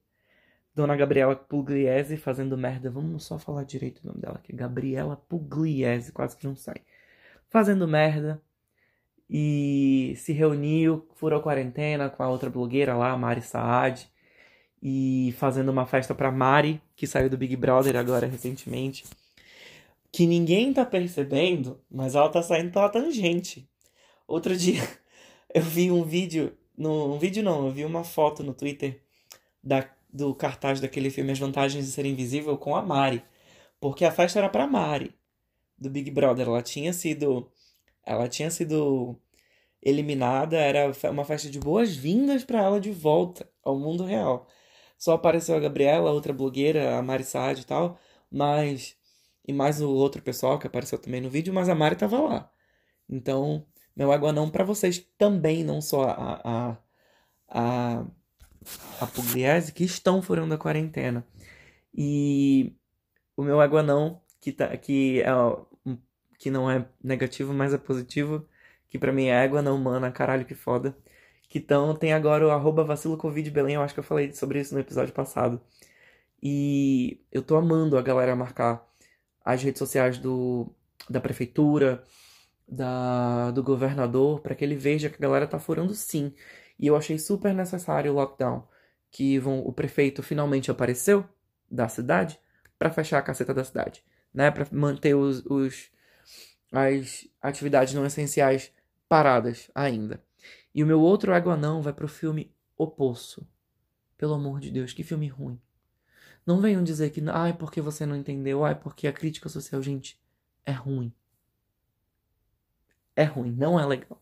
Dona 0.74 0.96
Gabriela 0.96 1.37
Pugliese 1.37 2.16
fazendo 2.16 2.57
merda. 2.57 2.90
Vamos 2.90 3.24
só 3.24 3.38
falar 3.38 3.64
direito 3.64 4.00
o 4.03 4.09
nome 4.09 4.20
dela 4.20 4.37
aqui. 4.37 4.53
Gabriela 4.53 5.16
Pugliese, 5.16 6.12
quase 6.12 6.37
que 6.37 6.46
não 6.46 6.57
sai. 6.57 6.83
Fazendo 7.48 7.87
merda. 7.87 8.42
E 9.28 10.14
se 10.18 10.32
reuniu, 10.32 11.08
furou 11.14 11.40
quarentena 11.40 12.10
com 12.10 12.22
a 12.22 12.28
outra 12.28 12.50
blogueira 12.50 12.94
lá, 12.94 13.16
Mari 13.16 13.42
Saad. 13.42 14.08
E 14.82 15.34
fazendo 15.38 15.70
uma 15.70 15.87
festa 15.87 16.14
pra 16.14 16.30
Mari, 16.30 16.80
que 16.94 17.06
saiu 17.06 17.30
do 17.30 17.38
Big 17.38 17.56
Brother 17.56 17.96
agora 17.96 18.26
recentemente. 18.26 19.04
Que 20.12 20.26
ninguém 20.26 20.72
tá 20.72 20.84
percebendo, 20.84 21.80
mas 21.90 22.14
ela 22.14 22.28
tá 22.28 22.42
saindo 22.42 22.70
pela 22.72 22.88
tangente. 22.88 23.68
Outro 24.28 24.56
dia 24.56 24.82
eu 25.54 25.62
vi 25.62 25.90
um 25.90 26.04
vídeo. 26.04 26.56
No, 26.76 27.14
um 27.14 27.18
vídeo 27.18 27.42
não, 27.42 27.66
eu 27.66 27.72
vi 27.72 27.84
uma 27.84 28.04
foto 28.04 28.42
no 28.42 28.52
Twitter 28.54 29.00
da 29.62 29.88
do 30.14 30.32
cartaz 30.32 30.80
daquele 30.80 31.10
filme 31.10 31.32
As 31.32 31.40
Vantagens 31.40 31.84
de 31.84 31.90
Ser 31.90 32.06
Invisível 32.06 32.56
com 32.56 32.76
a 32.76 32.82
Mari. 32.82 33.22
Porque 33.80 34.04
a 34.04 34.12
festa 34.12 34.38
era 34.38 34.48
pra 34.48 34.66
Mari, 34.66 35.12
do 35.76 35.90
Big 35.90 36.10
Brother. 36.10 36.46
Ela 36.46 36.62
tinha 36.62 36.92
sido. 36.92 37.50
Ela 38.06 38.28
tinha 38.28 38.50
sido 38.50 39.16
eliminada, 39.82 40.56
era 40.56 40.92
uma 41.10 41.24
festa 41.24 41.50
de 41.50 41.60
boas-vindas 41.60 42.44
para 42.44 42.62
ela 42.62 42.80
de 42.80 42.90
volta 42.90 43.48
ao 43.62 43.78
mundo 43.78 44.04
real. 44.04 44.48
Só 44.98 45.14
apareceu 45.14 45.56
a 45.56 45.60
Gabriela, 45.60 46.12
outra 46.12 46.32
blogueira, 46.32 46.96
a 46.98 47.02
Mari 47.02 47.24
Saad 47.24 47.60
e 47.60 47.64
tal, 47.64 47.98
mas. 48.30 48.96
E 49.46 49.52
mais 49.52 49.80
o 49.82 49.90
outro 49.90 50.22
pessoal 50.22 50.58
que 50.58 50.66
apareceu 50.66 50.98
também 50.98 51.20
no 51.20 51.28
vídeo, 51.30 51.52
mas 51.52 51.68
a 51.68 51.74
Mari 51.74 51.96
tava 51.96 52.20
lá. 52.20 52.50
Então, 53.08 53.66
meu 53.96 54.10
água 54.12 54.32
não 54.32 54.50
para 54.50 54.64
vocês 54.64 55.06
também, 55.18 55.62
não 55.64 55.80
só 55.82 56.04
a, 56.04 56.40
a, 56.44 56.78
a 57.48 58.06
a 59.00 59.06
Pugliese 59.06 59.72
que 59.72 59.84
estão 59.84 60.22
furando 60.22 60.54
a 60.54 60.58
quarentena. 60.58 61.26
E 61.94 62.74
o 63.36 63.42
meu 63.42 63.60
aguanão, 63.60 64.20
que, 64.40 64.52
tá, 64.52 64.76
que, 64.76 65.22
é, 65.22 65.30
que 66.44 66.50
não 66.50 66.70
é 66.70 66.87
negativo, 67.02 67.54
mas 67.54 67.72
é 67.72 67.78
positivo, 67.78 68.46
que 68.90 68.98
para 68.98 69.11
mim 69.11 69.28
é 69.28 69.42
água 69.42 69.62
não 69.62 69.76
humana, 69.76 70.12
caralho 70.12 70.44
que 70.44 70.54
foda. 70.54 70.94
Que 71.48 71.59
tão, 71.59 71.96
tem 71.96 72.12
agora 72.12 72.46
o 72.46 72.50
arroba 72.50 72.87
Belém, 73.50 73.76
eu 73.76 73.83
acho 73.83 73.94
que 73.94 74.00
eu 74.00 74.04
falei 74.04 74.30
sobre 74.35 74.61
isso 74.61 74.74
no 74.74 74.80
episódio 74.80 75.14
passado. 75.14 75.59
E 76.42 77.18
eu 77.33 77.42
tô 77.42 77.57
amando 77.57 77.96
a 77.96 78.02
galera 78.02 78.37
marcar 78.37 78.87
as 79.42 79.62
redes 79.62 79.78
sociais 79.78 80.18
do, 80.18 80.70
da 81.09 81.18
prefeitura, 81.18 82.04
da, 82.68 83.50
do 83.50 83.62
governador, 83.62 84.40
para 84.40 84.54
que 84.54 84.64
ele 84.64 84.76
veja 84.76 85.09
que 85.09 85.16
a 85.16 85.26
galera 85.26 85.46
tá 85.46 85.59
furando 85.59 85.94
sim. 85.94 86.35
E 86.78 86.87
eu 86.87 86.94
achei 86.94 87.18
super 87.18 87.54
necessário 87.54 88.12
o 88.12 88.16
lockdown, 88.16 88.68
que 89.11 89.38
vão, 89.38 89.61
o 89.61 89.72
prefeito 89.72 90.22
finalmente 90.22 90.70
apareceu 90.70 91.24
da 91.70 91.88
cidade 91.88 92.38
para 92.78 92.90
fechar 92.90 93.18
a 93.18 93.22
caceta 93.22 93.54
da 93.54 93.64
cidade, 93.64 94.04
né? 94.33 94.50
Para 94.50 94.66
manter 94.70 95.14
os, 95.14 95.42
os 95.46 95.93
as 96.74 97.28
atividades 97.40 97.94
não 97.94 98.04
essenciais 98.04 98.72
paradas 99.08 99.70
ainda. 99.74 100.22
E 100.74 100.82
o 100.82 100.87
meu 100.87 101.00
outro 101.00 101.32
água 101.32 101.56
não 101.56 101.80
vai 101.80 101.92
pro 101.92 102.08
filme 102.08 102.52
O 102.76 102.87
Poço. 102.87 103.46
Pelo 104.16 104.34
amor 104.34 104.60
de 104.60 104.70
Deus, 104.70 104.92
que 104.92 105.04
filme 105.04 105.28
ruim. 105.28 105.60
Não 106.46 106.60
venham 106.60 106.82
dizer 106.82 107.10
que, 107.10 107.22
ai, 107.30 107.52
porque 107.52 107.80
você 107.80 108.04
não 108.04 108.16
entendeu, 108.16 108.64
ai, 108.64 108.74
porque 108.74 109.06
a 109.06 109.12
crítica 109.12 109.48
social, 109.48 109.80
gente, 109.82 110.20
é 110.66 110.72
ruim. 110.72 111.12
É 113.16 113.24
ruim, 113.24 113.52
não 113.52 113.78
é 113.78 113.87
legal. 113.87 114.20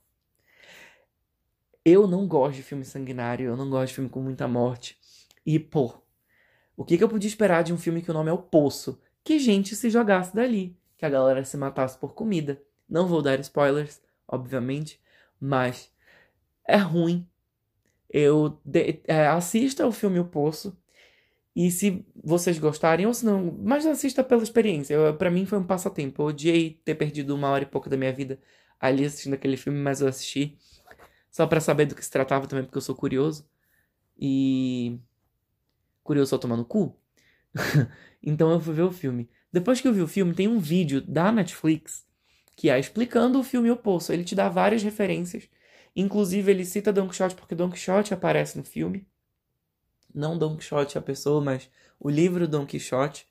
Eu 1.84 2.06
não 2.06 2.28
gosto 2.28 2.56
de 2.56 2.62
filme 2.62 2.84
sanguinário, 2.84 3.46
eu 3.46 3.56
não 3.56 3.68
gosto 3.68 3.88
de 3.88 3.94
filme 3.94 4.10
com 4.10 4.20
muita 4.20 4.46
morte. 4.46 4.98
E, 5.44 5.58
pô, 5.58 6.00
o 6.76 6.84
que, 6.84 6.96
que 6.96 7.02
eu 7.02 7.08
podia 7.08 7.28
esperar 7.28 7.64
de 7.64 7.72
um 7.72 7.78
filme 7.78 8.02
que 8.02 8.10
o 8.10 8.14
nome 8.14 8.30
é 8.30 8.32
O 8.32 8.38
Poço? 8.38 9.00
Que 9.24 9.38
gente 9.38 9.74
se 9.74 9.90
jogasse 9.90 10.34
dali, 10.34 10.76
que 11.02 11.06
a 11.06 11.10
galera 11.10 11.44
se 11.44 11.56
matasse 11.56 11.98
por 11.98 12.14
comida. 12.14 12.62
Não 12.88 13.08
vou 13.08 13.20
dar 13.20 13.40
spoilers, 13.40 14.00
obviamente, 14.28 15.00
mas 15.40 15.90
é 16.64 16.76
ruim. 16.76 17.28
Eu 18.08 18.60
de, 18.64 19.00
é, 19.08 19.26
assista 19.26 19.84
o 19.84 19.90
filme 19.90 20.20
O 20.20 20.24
Poço. 20.24 20.78
E 21.56 21.72
se 21.72 22.06
vocês 22.14 22.56
gostarem, 22.56 23.04
ou 23.04 23.12
se 23.12 23.26
não, 23.26 23.58
mas 23.58 23.84
assista 23.84 24.22
pela 24.22 24.44
experiência. 24.44 25.12
para 25.14 25.28
mim 25.28 25.44
foi 25.44 25.58
um 25.58 25.66
passatempo. 25.66 26.22
Eu 26.22 26.26
odiei 26.26 26.80
ter 26.84 26.94
perdido 26.94 27.34
uma 27.34 27.48
hora 27.50 27.64
e 27.64 27.66
pouco 27.66 27.90
da 27.90 27.96
minha 27.96 28.12
vida 28.12 28.38
ali 28.78 29.04
assistindo 29.04 29.34
aquele 29.34 29.56
filme, 29.56 29.80
mas 29.80 30.00
eu 30.00 30.06
assisti 30.06 30.56
só 31.32 31.48
para 31.48 31.60
saber 31.60 31.86
do 31.86 31.96
que 31.96 32.04
se 32.04 32.10
tratava 32.12 32.46
também, 32.46 32.64
porque 32.64 32.78
eu 32.78 32.82
sou 32.82 32.94
curioso. 32.94 33.44
E. 34.16 35.00
Curioso 36.04 36.30
só 36.30 36.38
tomando 36.38 36.64
cu. 36.64 36.96
então 38.22 38.52
eu 38.52 38.60
fui 38.60 38.74
ver 38.74 38.82
o 38.82 38.92
filme. 38.92 39.28
Depois 39.52 39.80
que 39.80 39.86
eu 39.86 39.92
vi 39.92 40.00
o 40.00 40.08
filme, 40.08 40.34
tem 40.34 40.48
um 40.48 40.58
vídeo 40.58 41.00
da 41.00 41.30
Netflix 41.30 42.06
que 42.56 42.70
é 42.70 42.78
explicando 42.78 43.38
o 43.38 43.42
filme 43.42 43.70
O 43.70 43.76
Poço. 43.76 44.12
Ele 44.12 44.24
te 44.24 44.34
dá 44.34 44.48
várias 44.48 44.82
referências. 44.82 45.48
Inclusive, 45.94 46.50
ele 46.50 46.64
cita 46.64 46.92
Don 46.92 47.08
Quixote 47.08 47.34
porque 47.34 47.54
Don 47.54 47.70
Quixote 47.70 48.14
aparece 48.14 48.56
no 48.56 48.64
filme. 48.64 49.06
Não 50.14 50.38
Don 50.38 50.56
Quixote 50.56 50.96
a 50.96 51.02
pessoa, 51.02 51.42
mas 51.42 51.70
o 51.98 52.08
livro 52.08 52.48
Don 52.48 52.66
Quixote. 52.66 53.26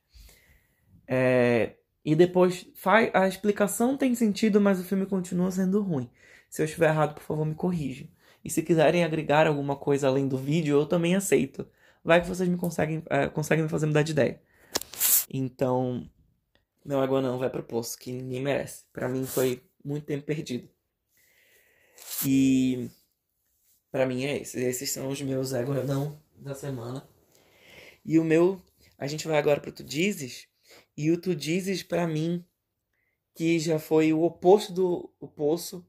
É... 1.07 1.75
E 2.03 2.15
depois 2.15 2.67
faz... 2.75 3.11
a 3.13 3.27
explicação 3.27 3.95
tem 3.95 4.13
sentido, 4.15 4.59
mas 4.59 4.79
o 4.79 4.83
filme 4.83 5.05
continua 5.05 5.51
sendo 5.51 5.81
ruim. 5.81 6.09
Se 6.49 6.61
eu 6.61 6.65
estiver 6.65 6.89
errado, 6.89 7.13
por 7.13 7.23
favor, 7.23 7.45
me 7.45 7.55
corrija. 7.55 8.07
E 8.43 8.49
se 8.49 8.63
quiserem 8.63 9.03
agregar 9.03 9.47
alguma 9.47 9.75
coisa 9.75 10.07
além 10.07 10.27
do 10.27 10.37
vídeo, 10.37 10.79
eu 10.79 10.85
também 10.85 11.15
aceito. 11.15 11.67
Vai 12.03 12.21
que 12.21 12.27
vocês 12.27 12.49
me 12.49 12.57
conseguem, 12.57 13.03
é, 13.09 13.27
conseguem 13.27 13.63
me 13.63 13.69
fazer 13.69 13.85
mudar 13.85 14.01
de 14.01 14.11
ideia. 14.11 14.41
Então, 15.29 16.09
meu 16.83 16.99
água 16.99 17.21
não 17.21 17.37
vai 17.37 17.49
pro 17.49 17.63
poço, 17.63 17.97
que 17.97 18.11
ninguém 18.11 18.41
merece. 18.41 18.85
Para 18.91 19.09
mim 19.09 19.25
foi 19.25 19.63
muito 19.83 20.05
tempo 20.05 20.25
perdido. 20.25 20.69
E 22.25 22.89
para 23.91 24.05
mim 24.05 24.25
é 24.25 24.41
isso. 24.41 24.57
Esses 24.57 24.91
são 24.91 25.09
os 25.09 25.21
meus 25.21 25.53
água 25.53 25.83
não 25.83 26.21
da 26.35 26.55
semana. 26.55 27.07
E 28.03 28.17
o 28.17 28.23
meu, 28.23 28.61
a 28.97 29.07
gente 29.07 29.27
vai 29.27 29.37
agora 29.37 29.59
pro 29.59 29.71
Tu 29.71 29.83
Dizes. 29.83 30.47
E 30.97 31.11
o 31.11 31.19
Tu 31.19 31.35
Dizes 31.35 31.83
para 31.83 32.07
mim 32.07 32.45
que 33.33 33.59
já 33.59 33.79
foi 33.79 34.11
o 34.11 34.23
oposto 34.23 34.73
do 34.73 35.13
o 35.19 35.27
poço 35.27 35.85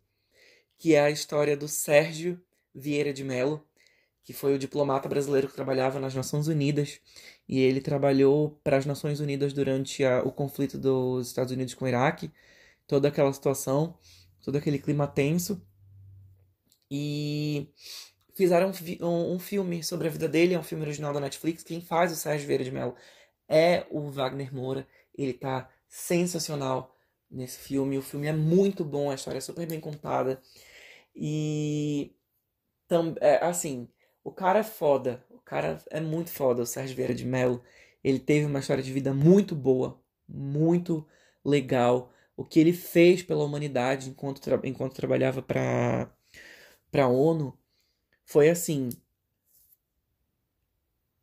que 0.82 0.94
é 0.96 1.00
a 1.00 1.10
história 1.10 1.56
do 1.56 1.68
Sérgio 1.68 2.42
Vieira 2.74 3.12
de 3.12 3.22
Mello, 3.22 3.64
que 4.24 4.32
foi 4.32 4.52
o 4.52 4.58
diplomata 4.58 5.08
brasileiro 5.08 5.46
que 5.46 5.54
trabalhava 5.54 6.00
nas 6.00 6.12
Nações 6.12 6.48
Unidas 6.48 7.00
e 7.48 7.60
ele 7.60 7.80
trabalhou 7.80 8.60
para 8.62 8.76
as 8.76 8.86
Nações 8.86 9.20
Unidas 9.20 9.52
durante 9.52 10.04
a, 10.04 10.22
o 10.22 10.32
conflito 10.32 10.78
dos 10.78 11.28
Estados 11.28 11.52
Unidos 11.52 11.74
com 11.74 11.84
o 11.84 11.88
Iraque, 11.88 12.32
toda 12.86 13.08
aquela 13.08 13.32
situação, 13.32 13.98
todo 14.42 14.56
aquele 14.56 14.78
clima 14.78 15.06
tenso. 15.06 15.60
E 16.90 17.68
fizeram 18.34 18.70
um, 19.00 19.34
um, 19.34 19.38
filme 19.38 19.82
sobre 19.82 20.08
a 20.08 20.10
vida 20.10 20.28
dele, 20.28 20.54
é 20.54 20.58
um 20.58 20.62
filme 20.62 20.84
original 20.84 21.12
da 21.12 21.20
Netflix. 21.20 21.62
Quem 21.62 21.80
faz 21.80 22.12
o 22.12 22.16
Sérgio 22.16 22.46
Vieira 22.46 22.64
de 22.64 22.70
Mello 22.70 22.94
é 23.48 23.86
o 23.90 24.10
Wagner 24.10 24.54
Moura. 24.54 24.86
Ele 25.14 25.32
tá 25.32 25.70
sensacional 25.88 26.94
nesse 27.30 27.58
filme. 27.58 27.98
O 27.98 28.02
filme 28.02 28.26
é 28.26 28.32
muito 28.32 28.84
bom, 28.84 29.10
a 29.10 29.14
história 29.14 29.38
é 29.38 29.40
super 29.40 29.66
bem 29.66 29.80
contada. 29.80 30.40
E 31.14 32.14
tam, 32.88 33.14
é, 33.20 33.44
assim, 33.44 33.88
o 34.22 34.30
cara 34.30 34.60
é 34.60 34.64
foda. 34.64 35.24
Cara 35.44 35.78
é 35.90 36.00
muito 36.00 36.30
foda, 36.30 36.62
o 36.62 36.66
Sérgio 36.66 36.96
Vieira 36.96 37.14
de 37.14 37.24
Mello. 37.24 37.62
Ele 38.02 38.18
teve 38.18 38.46
uma 38.46 38.58
história 38.60 38.82
de 38.82 38.92
vida 38.92 39.12
muito 39.14 39.54
boa, 39.54 40.00
muito 40.28 41.06
legal. 41.44 42.12
O 42.36 42.44
que 42.44 42.58
ele 42.60 42.72
fez 42.72 43.22
pela 43.22 43.44
humanidade 43.44 44.08
enquanto, 44.10 44.40
tra 44.40 44.60
enquanto 44.64 44.94
trabalhava 44.94 45.42
para 45.42 46.10
a 46.94 47.08
ONU 47.08 47.56
foi 48.26 48.48
assim 48.50 48.90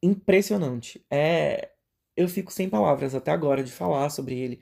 impressionante. 0.01 1.05
É 1.09 1.71
eu 2.15 2.27
fico 2.27 2.51
sem 2.51 2.69
palavras 2.69 3.15
até 3.15 3.31
agora 3.31 3.63
de 3.63 3.71
falar 3.71 4.09
sobre 4.09 4.37
ele. 4.37 4.61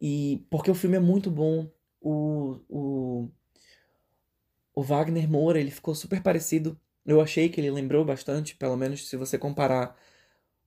E 0.00 0.46
porque 0.50 0.70
o 0.70 0.74
filme 0.74 0.96
é 0.96 1.00
muito 1.00 1.30
bom. 1.30 1.70
O, 2.00 2.60
o, 2.68 3.30
o 4.74 4.82
Wagner 4.82 5.28
Moura, 5.28 5.58
ele 5.58 5.70
ficou 5.72 5.94
super 5.94 6.22
parecido. 6.22 6.78
Eu 7.06 7.20
achei 7.20 7.48
que 7.48 7.60
ele 7.60 7.70
lembrou 7.70 8.04
bastante, 8.04 8.56
pelo 8.56 8.76
menos 8.76 9.08
se 9.08 9.16
você 9.16 9.38
comparar 9.38 9.96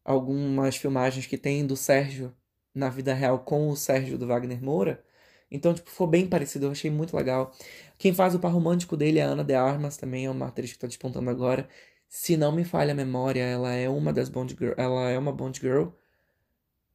algumas 0.03 0.75
filmagens 0.77 1.25
que 1.27 1.37
tem 1.37 1.65
do 1.67 1.75
Sérgio 1.75 2.35
na 2.73 2.89
vida 2.89 3.13
real 3.13 3.39
com 3.39 3.69
o 3.69 3.75
Sérgio 3.75 4.17
do 4.17 4.27
Wagner 4.27 4.63
Moura. 4.63 5.03
Então, 5.51 5.73
tipo, 5.73 5.89
ficou 5.89 6.07
bem 6.07 6.27
parecido, 6.27 6.67
eu 6.67 6.71
achei 6.71 6.89
muito 6.91 7.15
legal. 7.15 7.51
Quem 7.97 8.13
faz 8.13 8.35
o 8.35 8.39
par 8.39 8.51
romântico 8.53 8.95
dele 8.97 9.19
é 9.19 9.23
a 9.23 9.27
Ana 9.27 9.43
de 9.43 9.53
Armas, 9.53 9.97
também 9.97 10.25
é 10.25 10.31
uma 10.31 10.47
atriz 10.47 10.71
que 10.71 10.79
tá 10.79 10.87
despontando 10.87 11.29
agora. 11.29 11.67
Se 12.07 12.37
não 12.37 12.51
me 12.51 12.63
falha 12.63 12.91
a 12.93 12.95
memória, 12.95 13.41
ela 13.43 13.73
é 13.73 13.89
uma 13.89 14.13
das 14.13 14.29
Bond 14.29 14.55
Girl, 14.57 14.73
ela 14.77 15.09
é 15.09 15.17
uma 15.17 15.31
Bond 15.33 15.59
Girl. 15.59 15.89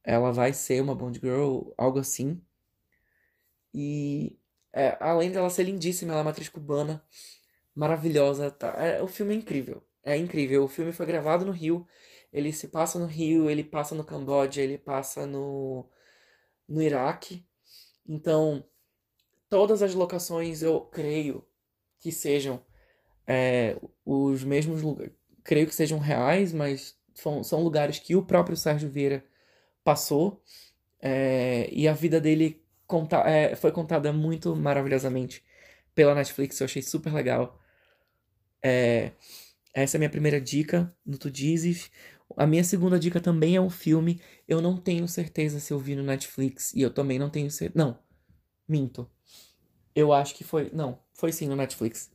Ela 0.03 0.31
vai 0.31 0.53
ser 0.53 0.81
uma 0.81 0.95
Bond 0.95 1.19
Girl, 1.19 1.69
algo 1.77 1.99
assim. 1.99 2.41
E 3.73 4.37
é, 4.73 4.97
além 4.99 5.31
dela 5.31 5.49
ser 5.49 5.63
lindíssima, 5.63 6.11
ela 6.11 6.21
é 6.21 6.23
uma 6.23 6.31
atriz 6.31 6.49
cubana, 6.49 7.03
maravilhosa. 7.75 8.49
Tá? 8.51 8.73
É, 8.77 9.01
o 9.01 9.07
filme 9.07 9.33
é 9.35 9.37
incrível. 9.37 9.83
É 10.03 10.17
incrível. 10.17 10.63
O 10.63 10.67
filme 10.67 10.91
foi 10.91 11.05
gravado 11.05 11.45
no 11.45 11.51
Rio. 11.51 11.87
Ele 12.31 12.51
se 12.53 12.67
passa 12.67 12.99
no 12.99 13.05
Rio, 13.05 13.49
ele 13.49 13.63
passa 13.63 13.95
no 13.95 14.03
Camboja, 14.03 14.61
ele 14.61 14.77
passa 14.77 15.25
no, 15.25 15.85
no 16.67 16.81
Iraque. 16.81 17.45
Então, 18.07 18.63
todas 19.49 19.81
as 19.81 19.93
locações 19.93 20.61
eu 20.61 20.81
creio 20.81 21.45
que 21.99 22.11
sejam 22.11 22.63
é, 23.27 23.77
os 24.05 24.43
mesmos 24.43 24.81
lugares. 24.81 25.13
Creio 25.43 25.67
que 25.67 25.75
sejam 25.75 25.99
reais, 25.99 26.51
mas 26.53 26.97
são, 27.13 27.43
são 27.43 27.63
lugares 27.63 27.99
que 27.99 28.15
o 28.15 28.25
próprio 28.25 28.57
Sérgio 28.57 28.89
Vieira 28.89 29.23
passou. 29.83 30.43
É, 31.01 31.69
e 31.71 31.87
a 31.87 31.93
vida 31.93 32.19
dele 32.19 32.63
conta, 32.87 33.17
é, 33.29 33.55
foi 33.55 33.71
contada 33.71 34.11
muito 34.11 34.55
maravilhosamente 34.55 35.43
pela 35.93 36.15
Netflix. 36.15 36.59
Eu 36.59 36.65
achei 36.65 36.81
super 36.81 37.13
legal. 37.13 37.59
É, 38.63 39.11
essa 39.73 39.95
é 39.95 39.97
a 39.97 39.99
minha 39.99 40.09
primeira 40.09 40.39
dica 40.39 40.95
no 41.05 41.17
Tu 41.17 41.29
Dizes. 41.29 41.91
A 42.37 42.47
minha 42.47 42.63
segunda 42.63 42.97
dica 42.97 43.19
também 43.19 43.55
é 43.55 43.61
um 43.61 43.69
filme. 43.69 44.21
Eu 44.47 44.61
não 44.61 44.77
tenho 44.77 45.07
certeza 45.07 45.59
se 45.59 45.73
eu 45.73 45.79
vi 45.79 45.95
no 45.95 46.03
Netflix. 46.03 46.73
E 46.73 46.81
eu 46.81 46.91
também 46.91 47.19
não 47.19 47.29
tenho 47.29 47.51
certeza. 47.51 47.85
Não, 47.85 47.99
minto. 48.67 49.09
Eu 49.93 50.13
acho 50.13 50.35
que 50.35 50.43
foi. 50.43 50.69
Não, 50.73 50.99
foi 51.13 51.31
sim 51.31 51.47
no 51.47 51.55
Netflix. 51.55 52.11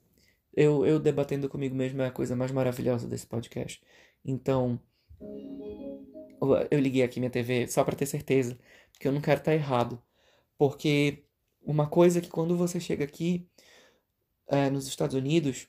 Eu, 0.54 0.84
eu 0.84 0.98
debatendo 0.98 1.48
comigo 1.48 1.74
mesmo 1.74 2.02
é 2.02 2.06
a 2.06 2.10
coisa 2.10 2.34
mais 2.34 2.50
maravilhosa 2.50 3.06
desse 3.06 3.26
podcast. 3.26 3.82
Então. 4.24 4.80
Eu 6.70 6.80
liguei 6.80 7.02
aqui 7.02 7.20
minha 7.20 7.30
TV 7.30 7.68
só 7.68 7.84
para 7.84 7.94
ter 7.94 8.06
certeza. 8.06 8.58
Porque 8.92 9.06
eu 9.06 9.12
não 9.12 9.20
quero 9.20 9.40
estar 9.40 9.52
tá 9.52 9.54
errado. 9.54 10.02
Porque 10.58 11.24
uma 11.62 11.86
coisa 11.86 12.18
é 12.18 12.22
que 12.22 12.30
quando 12.30 12.56
você 12.56 12.80
chega 12.80 13.04
aqui 13.04 13.46
é, 14.48 14.70
nos 14.70 14.86
Estados 14.86 15.14
Unidos, 15.14 15.68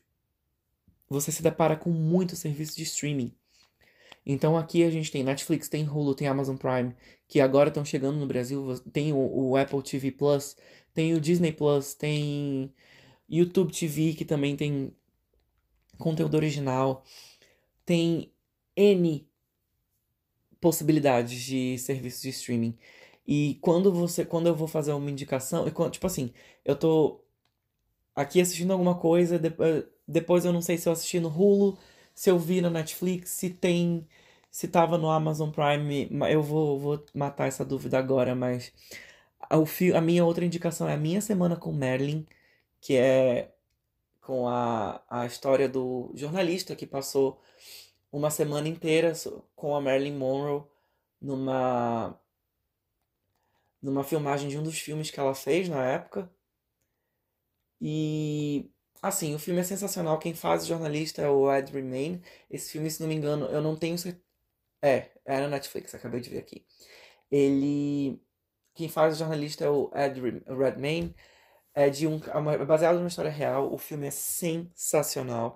você 1.12 1.32
se 1.32 1.44
depara 1.44 1.76
com 1.76 1.90
muito 1.90 2.36
serviço 2.36 2.78
de 2.78 2.84
streaming. 2.84 3.36
Então 4.26 4.58
aqui 4.58 4.84
a 4.84 4.90
gente 4.90 5.12
tem 5.12 5.24
Netflix, 5.24 5.68
tem 5.68 5.88
Hulu, 5.88 6.16
tem 6.16 6.28
Amazon 6.28 6.56
Prime, 6.56 6.96
que 7.28 7.42
agora 7.42 7.70
estão 7.70 7.84
chegando 7.84 8.18
no 8.18 8.26
Brasil, 8.26 8.80
tem 8.94 9.12
o, 9.12 9.18
o, 9.18 9.58
Apple 9.58 9.82
TV 9.84 10.12
Plus, 10.12 10.56
tem 10.94 11.14
o 11.14 11.20
Disney 11.20 11.52
Plus, 11.52 11.94
tem 11.94 12.74
YouTube 13.28 13.74
TV, 13.74 14.14
que 14.14 14.24
também 14.24 14.56
tem 14.56 14.96
conteúdo 15.98 16.36
original, 16.36 17.04
tem 17.86 18.32
N 18.76 19.28
possibilidades 20.62 21.42
de 21.42 21.78
serviços 21.80 22.22
de 22.22 22.30
streaming. 22.30 22.78
E 23.28 23.58
quando 23.62 23.92
você, 23.92 24.24
quando 24.24 24.48
eu 24.48 24.56
vou 24.56 24.68
fazer 24.68 24.94
uma 24.94 25.10
indicação, 25.10 25.66
tipo 25.90 26.08
assim, 26.08 26.32
eu 26.64 26.76
tô 26.76 27.22
aqui 28.22 28.42
assistindo 28.42 28.72
alguma 28.74 28.96
coisa, 28.96 29.40
depois, 29.40 29.84
depois 30.08 30.46
eu 30.46 30.54
não 30.54 30.62
sei 30.62 30.78
se 30.78 30.88
eu 30.88 30.94
assisti 30.94 31.20
no 31.20 31.30
Hulu, 31.30 31.78
se 32.14 32.30
eu 32.30 32.40
vi 32.40 32.62
na 32.62 32.70
Netflix, 32.70 33.32
se 33.32 33.50
tem, 33.50 34.08
se 34.50 34.68
tava 34.68 34.98
no 34.98 35.10
Amazon 35.10 35.50
Prime, 35.52 36.10
eu 36.30 36.42
vou, 36.44 36.80
vou 36.80 37.06
matar 37.14 37.48
essa 37.48 37.66
dúvida 37.66 37.98
agora, 37.98 38.36
mas 38.36 38.74
o 39.52 39.66
fi, 39.66 39.94
a 39.94 40.02
minha 40.02 40.26
outra 40.26 40.46
indicação 40.46 40.88
é 40.88 40.94
a 40.94 40.98
minha 40.98 41.22
semana 41.22 41.56
com 41.56 41.72
Merlin, 41.72 42.26
que 42.80 42.96
é 42.96 43.52
com 44.22 44.48
a, 44.48 45.02
a 45.10 45.26
história 45.26 45.68
do 45.68 46.12
jornalista 46.16 46.76
que 46.76 46.86
passou 46.86 47.42
uma 48.12 48.30
semana 48.30 48.68
inteira 48.68 49.14
com 49.56 49.76
a 49.76 49.82
Marilyn 49.82 50.18
Monroe 50.18 50.64
numa 51.22 52.20
numa 53.82 54.04
filmagem 54.04 54.48
de 54.50 54.58
um 54.58 54.64
dos 54.64 54.78
filmes 54.80 55.10
que 55.10 55.20
ela 55.20 55.34
fez 55.34 55.68
na 55.68 55.84
época. 55.84 56.30
E 57.82 58.70
assim, 59.02 59.34
o 59.36 59.40
filme 59.40 59.62
é 59.62 59.64
sensacional. 59.64 60.20
Quem 60.20 60.34
faz 60.36 60.64
o 60.64 60.68
jornalista 60.68 61.22
é 61.22 61.30
o 61.30 61.52
Ed 61.54 61.72
Remain. 61.74 62.22
Esse 62.50 62.72
filme, 62.72 62.90
se 62.92 63.02
não 63.02 63.10
me 63.10 63.16
engano, 63.16 63.46
eu 63.48 63.62
não 63.62 63.76
tenho 63.76 63.98
certeza. 63.98 64.24
É, 64.82 65.10
é 65.26 65.40
na 65.42 65.48
Netflix, 65.50 65.94
acabei 65.96 66.22
de 66.22 66.30
ver 66.30 66.40
aqui. 66.40 66.66
Ele. 67.32 68.22
Quem 68.76 68.90
faz 68.90 69.16
o 69.16 69.20
jornalista 69.20 69.66
é 69.66 69.70
o 69.70 69.92
Ed 69.96 70.22
Redmayne. 70.48 71.16
É 71.74 71.90
de 71.90 72.08
um. 72.08 72.20
É 72.52 72.66
baseado 72.66 72.98
numa 72.98 73.08
história 73.08 73.32
real. 73.32 73.74
O 73.74 73.78
filme 73.78 74.08
é 74.08 74.12
sensacional. 74.12 75.56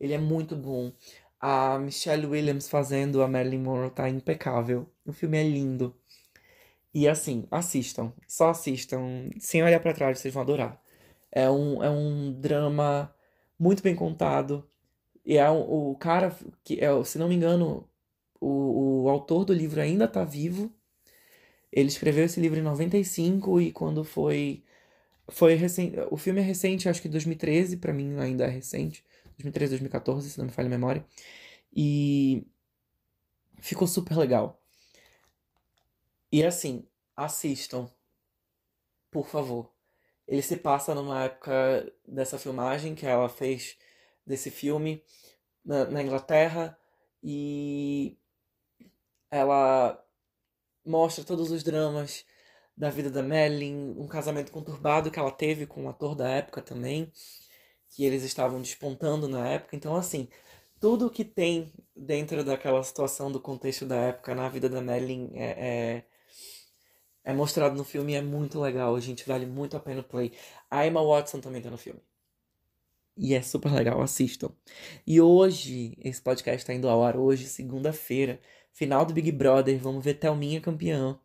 Ele 0.00 0.14
é 0.14 0.18
muito 0.18 0.56
bom. 0.56 0.92
A 1.40 1.78
Michelle 1.78 2.26
Williams 2.26 2.68
fazendo 2.68 3.22
a 3.22 3.28
Marilyn 3.28 3.60
Monroe 3.60 3.90
tá 3.90 4.08
impecável. 4.08 4.88
O 5.06 5.12
filme 5.12 5.38
é 5.38 5.44
lindo. 5.44 5.94
E 6.94 7.08
assim, 7.08 7.46
assistam. 7.50 8.12
Só 8.28 8.50
assistam. 8.50 9.30
Sem 9.40 9.62
olhar 9.62 9.80
para 9.80 9.92
trás, 9.94 10.18
vocês 10.18 10.32
vão 10.32 10.42
adorar. 10.42 10.83
É 11.34 11.50
um, 11.50 11.82
é 11.82 11.90
um 11.90 12.32
drama 12.32 13.14
muito 13.58 13.82
bem 13.82 13.94
contado. 13.96 14.68
E 15.24 15.36
é 15.36 15.50
um, 15.50 15.90
o 15.90 15.96
cara 15.96 16.36
que 16.62 16.80
é, 16.80 17.04
se 17.04 17.18
não 17.18 17.28
me 17.28 17.34
engano, 17.34 17.88
o, 18.40 19.04
o 19.04 19.08
autor 19.10 19.44
do 19.44 19.52
livro 19.52 19.80
ainda 19.80 20.04
está 20.06 20.24
vivo. 20.24 20.72
Ele 21.72 21.88
escreveu 21.88 22.24
esse 22.24 22.40
livro 22.40 22.58
em 22.58 22.62
95 22.62 23.60
e 23.60 23.72
quando 23.72 24.04
foi 24.04 24.64
foi 25.28 25.54
recente, 25.54 25.96
o 26.10 26.16
filme 26.16 26.40
é 26.40 26.44
recente, 26.44 26.88
acho 26.88 27.00
que 27.02 27.08
2013, 27.08 27.78
para 27.78 27.92
mim 27.92 28.18
ainda 28.20 28.44
é 28.44 28.48
recente. 28.48 29.04
2013, 29.38 29.70
2014, 29.72 30.30
se 30.30 30.38
não 30.38 30.46
me 30.46 30.52
falha 30.52 30.66
a 30.66 30.70
memória. 30.70 31.04
E 31.74 32.46
ficou 33.60 33.88
super 33.88 34.16
legal. 34.16 34.60
E 36.30 36.44
assim, 36.44 36.86
assistam. 37.16 37.90
Por 39.10 39.26
favor. 39.26 39.73
Ele 40.26 40.42
se 40.42 40.56
passa 40.56 40.94
numa 40.94 41.24
época 41.24 41.92
dessa 42.06 42.38
filmagem 42.38 42.94
que 42.94 43.06
ela 43.06 43.28
fez 43.28 43.76
desse 44.26 44.50
filme 44.50 45.02
na, 45.64 45.84
na 45.86 46.02
Inglaterra 46.02 46.78
e 47.22 48.16
ela 49.30 50.02
mostra 50.84 51.24
todos 51.24 51.50
os 51.50 51.62
dramas 51.62 52.24
da 52.76 52.90
vida 52.90 53.10
da 53.10 53.22
Madeline, 53.22 53.94
um 53.98 54.08
casamento 54.08 54.50
conturbado 54.50 55.10
que 55.10 55.18
ela 55.18 55.30
teve 55.30 55.66
com 55.66 55.84
um 55.84 55.88
ator 55.88 56.14
da 56.14 56.28
época 56.28 56.60
também, 56.60 57.10
que 57.90 58.04
eles 58.04 58.24
estavam 58.24 58.60
despontando 58.60 59.28
na 59.28 59.48
época. 59.48 59.76
Então, 59.76 59.94
assim, 59.94 60.28
tudo 60.80 61.10
que 61.10 61.24
tem 61.24 61.72
dentro 61.96 62.44
daquela 62.44 62.82
situação 62.82 63.30
do 63.30 63.40
contexto 63.40 63.86
da 63.86 63.96
época 63.96 64.34
na 64.34 64.48
vida 64.48 64.68
da 64.68 64.80
Madeline 64.80 65.30
é, 65.34 65.44
é 65.98 66.04
é 67.24 67.32
mostrado 67.32 67.76
no 67.76 67.84
filme 67.84 68.12
e 68.12 68.16
é 68.16 68.22
muito 68.22 68.60
legal, 68.60 68.98
gente. 69.00 69.26
Vale 69.26 69.46
muito 69.46 69.76
a 69.76 69.80
pena 69.80 70.00
o 70.00 70.04
play. 70.04 70.32
A 70.70 70.86
Emma 70.86 71.02
Watson 71.02 71.40
também 71.40 71.62
tá 71.62 71.70
no 71.70 71.78
filme. 71.78 72.00
E 73.16 73.34
é 73.34 73.42
super 73.42 73.72
legal, 73.72 74.00
assistam. 74.02 74.50
E 75.06 75.20
hoje, 75.20 75.96
esse 76.02 76.20
podcast 76.20 76.66
tá 76.66 76.74
indo 76.74 76.88
ao 76.88 77.02
ar 77.04 77.16
hoje, 77.16 77.46
segunda-feira, 77.46 78.40
final 78.72 79.06
do 79.06 79.14
Big 79.14 79.30
Brother. 79.32 79.78
Vamos 79.78 80.04
ver 80.04 80.14
Thelminha 80.14 80.60
campeã. 80.60 81.18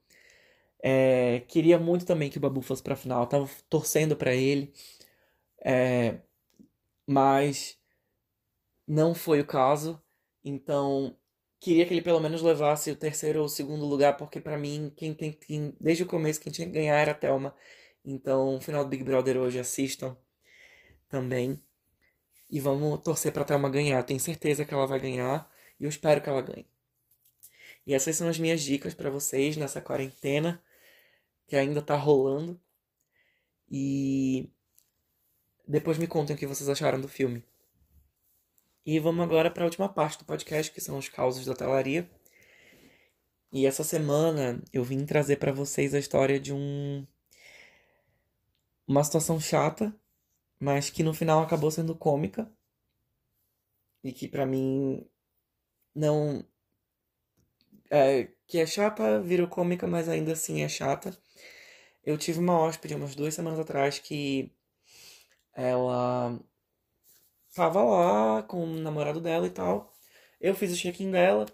É, 0.81 1.41
queria 1.47 1.77
muito 1.79 2.05
também 2.05 2.29
que 2.29 2.37
o 2.37 2.41
Babu 2.41 2.61
fosse 2.61 2.81
pra 2.83 2.95
final, 2.95 3.27
tava 3.27 3.49
torcendo 3.69 4.15
para 4.15 4.33
ele. 4.33 4.73
É, 5.65 6.19
mas 7.07 7.77
não 8.87 9.13
foi 9.13 9.41
o 9.41 9.45
caso. 9.45 10.01
Então, 10.43 11.17
queria 11.59 11.85
que 11.85 11.93
ele 11.93 12.01
pelo 12.01 12.19
menos 12.19 12.41
levasse 12.41 12.91
o 12.91 12.95
terceiro 12.95 13.39
ou 13.39 13.45
o 13.45 13.49
segundo 13.49 13.85
lugar, 13.85 14.17
porque 14.17 14.39
para 14.39 14.57
mim, 14.57 14.91
quem 14.95 15.13
tem, 15.13 15.31
quem, 15.33 15.75
desde 15.79 16.03
o 16.03 16.07
começo, 16.07 16.39
quem 16.39 16.51
tinha 16.51 16.67
que 16.67 16.73
ganhar 16.73 16.97
era 16.97 17.11
a 17.11 17.15
Thelma. 17.15 17.55
Então, 18.03 18.59
final 18.61 18.83
do 18.83 18.89
Big 18.89 19.03
Brother 19.03 19.37
hoje, 19.37 19.59
assistam 19.59 20.17
também. 21.09 21.61
E 22.49 22.59
vamos 22.59 23.01
torcer 23.03 23.31
pra 23.31 23.43
Thelma 23.45 23.69
ganhar. 23.69 24.01
Tenho 24.03 24.19
certeza 24.19 24.65
que 24.65 24.73
ela 24.73 24.87
vai 24.87 24.99
ganhar 24.99 25.49
e 25.79 25.83
eu 25.83 25.89
espero 25.89 26.21
que 26.21 26.29
ela 26.29 26.41
ganhe. 26.41 26.67
E 27.85 27.93
essas 27.93 28.15
são 28.15 28.27
as 28.27 28.39
minhas 28.39 28.61
dicas 28.61 28.93
para 28.93 29.09
vocês 29.09 29.57
nessa 29.57 29.81
quarentena 29.81 30.61
que 31.47 31.55
ainda 31.55 31.81
tá 31.81 31.95
rolando. 31.95 32.59
E 33.69 34.49
depois 35.67 35.97
me 35.97 36.07
contem 36.07 36.35
o 36.35 36.39
que 36.39 36.47
vocês 36.47 36.69
acharam 36.69 36.99
do 36.99 37.07
filme. 37.07 37.43
E 38.85 38.99
vamos 38.99 39.23
agora 39.23 39.51
para 39.51 39.63
a 39.63 39.65
última 39.65 39.89
parte 39.89 40.17
do 40.19 40.25
podcast, 40.25 40.71
que 40.71 40.81
são 40.81 40.97
os 40.97 41.09
causos 41.09 41.45
da 41.45 41.53
telaria. 41.55 42.09
E 43.51 43.65
essa 43.65 43.83
semana 43.83 44.61
eu 44.71 44.83
vim 44.83 45.05
trazer 45.05 45.37
para 45.37 45.51
vocês 45.51 45.93
a 45.93 45.99
história 45.99 46.39
de 46.39 46.53
um 46.53 47.05
uma 48.87 49.03
situação 49.03 49.39
chata, 49.39 49.95
mas 50.59 50.89
que 50.89 51.03
no 51.03 51.13
final 51.13 51.41
acabou 51.43 51.69
sendo 51.71 51.95
cômica 51.95 52.51
e 54.03 54.11
que 54.11 54.27
para 54.27 54.45
mim 54.45 55.07
não 55.93 56.43
é, 57.89 58.29
que 58.47 58.59
é 58.59 58.65
chata, 58.65 59.21
virou 59.21 59.47
cômica, 59.47 59.87
mas 59.87 60.07
ainda 60.09 60.33
assim 60.33 60.61
é 60.61 60.69
chata. 60.69 61.17
Eu 62.03 62.17
tive 62.17 62.39
uma 62.39 62.59
hóspede 62.59 62.95
umas 62.95 63.15
duas 63.15 63.33
semanas 63.33 63.59
atrás 63.59 63.99
que 63.99 64.51
ela 65.53 66.39
tava 67.59 67.83
lá 67.83 68.43
com 68.43 68.63
o 68.63 68.67
namorado 68.77 69.19
dela 69.19 69.45
e 69.45 69.49
tal. 69.49 69.93
Eu 70.39 70.55
fiz 70.55 70.71
o 70.71 70.77
check-in 70.77 71.11
dela 71.11 71.45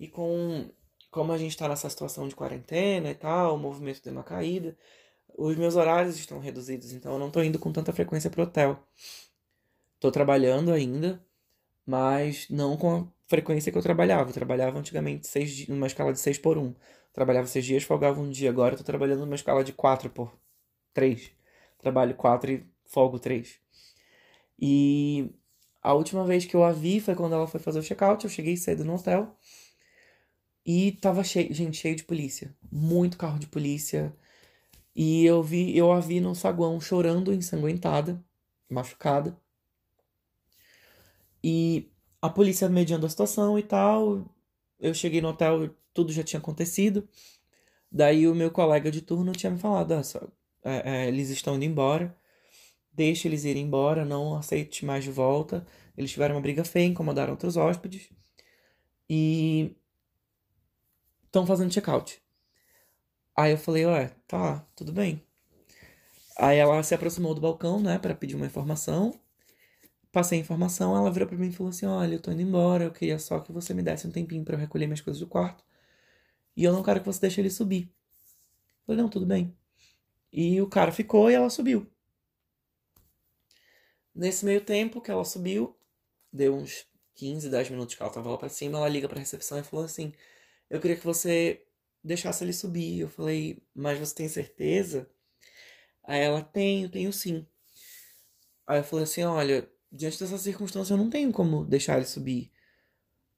e 0.00 0.08
com 0.08 0.68
como 1.10 1.32
a 1.32 1.38
gente 1.38 1.56
tá 1.56 1.68
nessa 1.68 1.88
situação 1.88 2.26
de 2.26 2.34
quarentena 2.34 3.08
e 3.10 3.14
tal, 3.14 3.54
o 3.54 3.58
movimento 3.58 4.02
deu 4.02 4.12
uma 4.12 4.24
caída, 4.24 4.76
os 5.38 5.56
meus 5.56 5.76
horários 5.76 6.18
estão 6.18 6.40
reduzidos, 6.40 6.92
então 6.92 7.12
eu 7.12 7.18
não 7.20 7.30
tô 7.30 7.40
indo 7.40 7.56
com 7.56 7.70
tanta 7.70 7.92
frequência 7.92 8.28
pro 8.28 8.42
hotel. 8.42 8.76
Tô 10.00 10.10
trabalhando 10.10 10.72
ainda, 10.72 11.24
mas 11.86 12.48
não 12.50 12.76
com 12.76 12.96
a 12.96 13.06
frequência 13.28 13.70
que 13.70 13.78
eu 13.78 13.82
trabalhava. 13.82 14.30
Eu 14.30 14.34
trabalhava 14.34 14.76
antigamente 14.76 15.28
seis, 15.28 15.68
numa 15.68 15.86
escala 15.86 16.12
de 16.12 16.18
6 16.18 16.38
por 16.38 16.58
1. 16.58 16.74
Trabalhava 17.12 17.46
seis 17.46 17.64
dias, 17.64 17.84
folgava 17.84 18.20
um 18.20 18.28
dia. 18.28 18.50
Agora 18.50 18.74
eu 18.74 18.78
tô 18.78 18.84
trabalhando 18.84 19.20
numa 19.20 19.36
escala 19.36 19.62
de 19.62 19.72
4 19.72 20.10
por 20.10 20.36
3. 20.92 21.30
Trabalho 21.78 22.16
4 22.16 22.52
e 22.52 22.66
folgo 22.86 23.20
3. 23.20 23.60
E 24.60 25.30
a 25.84 25.92
última 25.92 26.24
vez 26.24 26.46
que 26.46 26.56
eu 26.56 26.64
a 26.64 26.72
vi 26.72 26.98
foi 26.98 27.14
quando 27.14 27.34
ela 27.34 27.46
foi 27.46 27.60
fazer 27.60 27.78
o 27.78 27.82
check-out. 27.82 28.24
Eu 28.24 28.30
cheguei 28.30 28.56
cedo 28.56 28.86
no 28.86 28.94
hotel. 28.94 29.36
E 30.64 30.92
tava 30.92 31.22
cheio, 31.22 31.52
gente, 31.52 31.76
cheio 31.76 31.94
de 31.94 32.04
polícia. 32.04 32.56
Muito 32.72 33.18
carro 33.18 33.38
de 33.38 33.46
polícia. 33.46 34.16
E 34.96 35.26
eu 35.26 35.42
vi, 35.42 35.76
eu 35.76 35.92
a 35.92 36.00
vi 36.00 36.20
no 36.20 36.34
saguão 36.34 36.80
chorando, 36.80 37.34
ensanguentada, 37.34 38.24
machucada. 38.70 39.36
E 41.42 41.90
a 42.22 42.30
polícia 42.30 42.66
mediando 42.68 43.04
a 43.04 43.10
situação 43.10 43.58
e 43.58 43.62
tal. 43.62 44.24
Eu 44.80 44.94
cheguei 44.94 45.20
no 45.20 45.28
hotel, 45.28 45.68
tudo 45.92 46.12
já 46.12 46.22
tinha 46.24 46.40
acontecido. 46.40 47.06
Daí 47.92 48.26
o 48.26 48.34
meu 48.34 48.50
colega 48.50 48.90
de 48.90 49.02
turno 49.02 49.32
tinha 49.32 49.52
me 49.52 49.58
falado: 49.58 49.92
ah, 49.92 50.02
só, 50.02 50.20
é, 50.64 51.04
é, 51.04 51.08
eles 51.08 51.28
estão 51.28 51.56
indo 51.56 51.64
embora 51.66 52.16
deixe 52.94 53.28
eles 53.28 53.44
irem 53.44 53.64
embora, 53.64 54.04
não 54.04 54.36
aceite 54.36 54.84
mais 54.84 55.04
de 55.04 55.10
volta. 55.10 55.66
Eles 55.96 56.10
tiveram 56.10 56.34
uma 56.36 56.40
briga 56.40 56.64
feia, 56.64 56.86
incomodaram 56.86 57.32
outros 57.32 57.56
hóspedes 57.56 58.08
e 59.08 59.76
estão 61.26 61.46
fazendo 61.46 61.72
check-out. 61.72 62.22
Aí 63.36 63.52
eu 63.52 63.58
falei, 63.58 63.86
ué, 63.86 64.12
tá, 64.26 64.64
tudo 64.76 64.92
bem. 64.92 65.22
Aí 66.38 66.58
ela 66.58 66.82
se 66.82 66.94
aproximou 66.94 67.34
do 67.34 67.40
balcão, 67.40 67.80
né, 67.80 67.98
para 67.98 68.14
pedir 68.14 68.34
uma 68.34 68.46
informação. 68.46 69.18
Passei 70.12 70.38
a 70.38 70.40
informação, 70.42 70.96
ela 70.96 71.10
virou 71.10 71.28
para 71.28 71.36
mim 71.36 71.48
e 71.48 71.52
falou 71.52 71.70
assim: 71.70 71.86
"Olha, 71.86 72.14
eu 72.14 72.22
tô 72.22 72.30
indo 72.30 72.42
embora, 72.42 72.84
eu 72.84 72.92
queria 72.92 73.18
só 73.18 73.40
que 73.40 73.50
você 73.52 73.74
me 73.74 73.82
desse 73.82 74.06
um 74.06 74.12
tempinho 74.12 74.44
para 74.44 74.54
eu 74.54 74.60
recolher 74.60 74.86
minhas 74.86 75.00
coisas 75.00 75.18
do 75.20 75.26
quarto. 75.26 75.64
E 76.56 76.64
eu 76.64 76.72
não 76.72 76.82
quero 76.84 77.00
que 77.00 77.06
você 77.06 77.20
deixe 77.20 77.40
ele 77.40 77.50
subir." 77.50 77.92
Eu 78.82 78.86
falei: 78.86 79.02
"Não, 79.02 79.08
tudo 79.10 79.26
bem." 79.26 79.56
E 80.32 80.60
o 80.62 80.68
cara 80.68 80.92
ficou 80.92 81.30
e 81.30 81.34
ela 81.34 81.50
subiu. 81.50 81.86
Nesse 84.14 84.44
meio 84.44 84.60
tempo 84.60 85.00
que 85.00 85.10
ela 85.10 85.24
subiu, 85.24 85.76
deu 86.32 86.54
uns 86.54 86.86
15, 87.14 87.48
10 87.48 87.70
minutos 87.70 87.94
que 87.94 88.02
ela 88.02 88.12
tava 88.12 88.30
lá 88.30 88.38
pra 88.38 88.48
cima, 88.48 88.78
ela 88.78 88.88
liga 88.88 89.08
pra 89.08 89.18
recepção 89.18 89.58
e 89.58 89.62
falou 89.62 89.84
assim: 89.84 90.12
Eu 90.70 90.80
queria 90.80 90.96
que 90.96 91.04
você 91.04 91.66
deixasse 92.02 92.44
ele 92.44 92.52
subir. 92.52 93.00
Eu 93.00 93.08
falei, 93.08 93.62
mas 93.74 93.98
você 93.98 94.14
tem 94.14 94.28
certeza? 94.28 95.08
Aí 96.04 96.20
ela, 96.20 96.42
tenho, 96.42 96.88
tenho 96.88 97.12
sim. 97.12 97.46
Aí 98.66 98.80
eu 98.80 98.84
falei 98.84 99.04
assim: 99.04 99.24
Olha, 99.24 99.68
diante 99.90 100.18
dessa 100.20 100.38
circunstância 100.38 100.94
eu 100.94 100.98
não 100.98 101.10
tenho 101.10 101.32
como 101.32 101.64
deixar 101.64 101.96
ele 101.96 102.06
subir. 102.06 102.52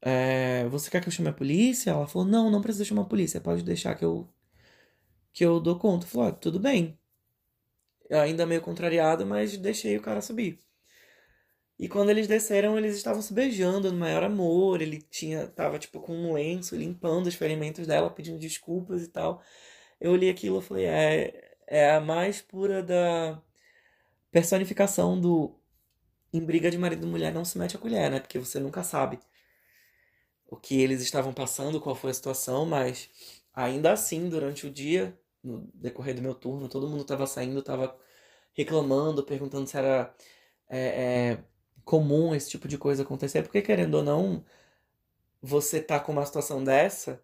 É, 0.01 0.67
você 0.69 0.89
quer 0.91 1.01
que 1.01 1.07
eu 1.07 1.11
chame 1.11 1.29
a 1.29 1.33
polícia? 1.33 1.91
Ela 1.91 2.07
falou: 2.07 2.27
Não, 2.27 2.51
não 2.51 2.61
precisa 2.61 2.85
chamar 2.85 3.03
a 3.03 3.05
polícia, 3.05 3.41
pode 3.41 3.63
deixar 3.63 3.95
que 3.95 4.05
eu 4.05 4.27
que 5.33 5.45
eu 5.45 5.59
dou 5.59 5.77
conta. 5.79 6.05
Eu 6.05 6.09
falei: 6.09 6.29
ah, 6.29 6.33
Tudo 6.33 6.59
bem. 6.59 6.97
Eu 8.09 8.19
ainda 8.21 8.45
meio 8.45 8.61
contrariado, 8.61 9.25
mas 9.25 9.57
deixei 9.57 9.97
o 9.97 10.01
cara 10.01 10.21
subir. 10.21 10.66
E 11.79 11.87
quando 11.87 12.09
eles 12.09 12.27
desceram, 12.27 12.77
eles 12.77 12.95
estavam 12.95 13.21
se 13.21 13.33
beijando 13.33 13.91
no 13.91 13.97
maior 13.97 14.23
amor. 14.23 14.81
Ele 14.81 15.01
tinha 15.01 15.47
tava 15.47 15.77
tipo 15.79 15.99
com 15.99 16.13
um 16.13 16.33
lenço 16.33 16.75
limpando 16.75 17.27
os 17.27 17.35
ferimentos 17.35 17.85
dela, 17.87 18.09
pedindo 18.09 18.39
desculpas 18.39 19.03
e 19.03 19.07
tal. 19.09 19.41
Eu 19.99 20.15
li 20.15 20.29
aquilo 20.29 20.59
e 20.59 20.61
falei, 20.63 20.85
é, 20.85 21.55
é 21.67 21.91
a 21.91 22.01
mais 22.01 22.41
pura 22.41 22.83
da 22.83 23.41
personificação 24.31 25.19
do 25.19 25.55
em 26.33 26.43
briga 26.45 26.69
de 26.69 26.77
marido 26.77 27.07
e 27.07 27.09
mulher 27.09 27.33
não 27.33 27.45
se 27.45 27.57
mete 27.57 27.75
a 27.75 27.79
colher, 27.79 28.11
né? 28.11 28.19
Porque 28.19 28.39
você 28.39 28.59
nunca 28.59 28.83
sabe 28.83 29.19
o 30.47 30.57
que 30.57 30.81
eles 30.81 31.01
estavam 31.01 31.33
passando, 31.33 31.81
qual 31.81 31.95
foi 31.95 32.11
a 32.11 32.13
situação, 32.13 32.65
mas 32.65 33.09
ainda 33.53 33.91
assim, 33.93 34.29
durante 34.29 34.65
o 34.67 34.71
dia, 34.71 35.17
no 35.43 35.69
decorrer 35.73 36.15
do 36.15 36.21
meu 36.21 36.35
turno, 36.35 36.69
todo 36.69 36.87
mundo 36.87 37.01
estava 37.01 37.25
saindo, 37.27 37.59
estava 37.59 37.97
reclamando, 38.53 39.23
perguntando 39.23 39.67
se 39.67 39.77
era 39.77 40.13
é, 40.69 40.79
é, 40.79 41.43
comum 41.87 42.35
esse 42.35 42.49
tipo 42.49 42.67
de 42.67 42.77
coisa 42.77 43.03
acontecer, 43.03 43.41
porque 43.43 43.61
querendo 43.61 43.95
ou 43.95 44.03
não, 44.03 44.43
você 45.41 45.81
tá 45.81 45.99
com 45.99 46.11
uma 46.11 46.25
situação 46.25 46.61
dessa, 46.63 47.23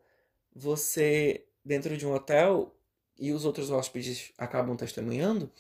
você 0.56 1.46
dentro 1.66 1.98
de 1.98 2.08
um 2.08 2.14
hotel 2.14 2.74
e 3.20 3.34
os 3.34 3.44
outros 3.46 3.70
hóspedes 3.70 4.32
acabam 4.38 4.78
testemunhando, 4.78 5.52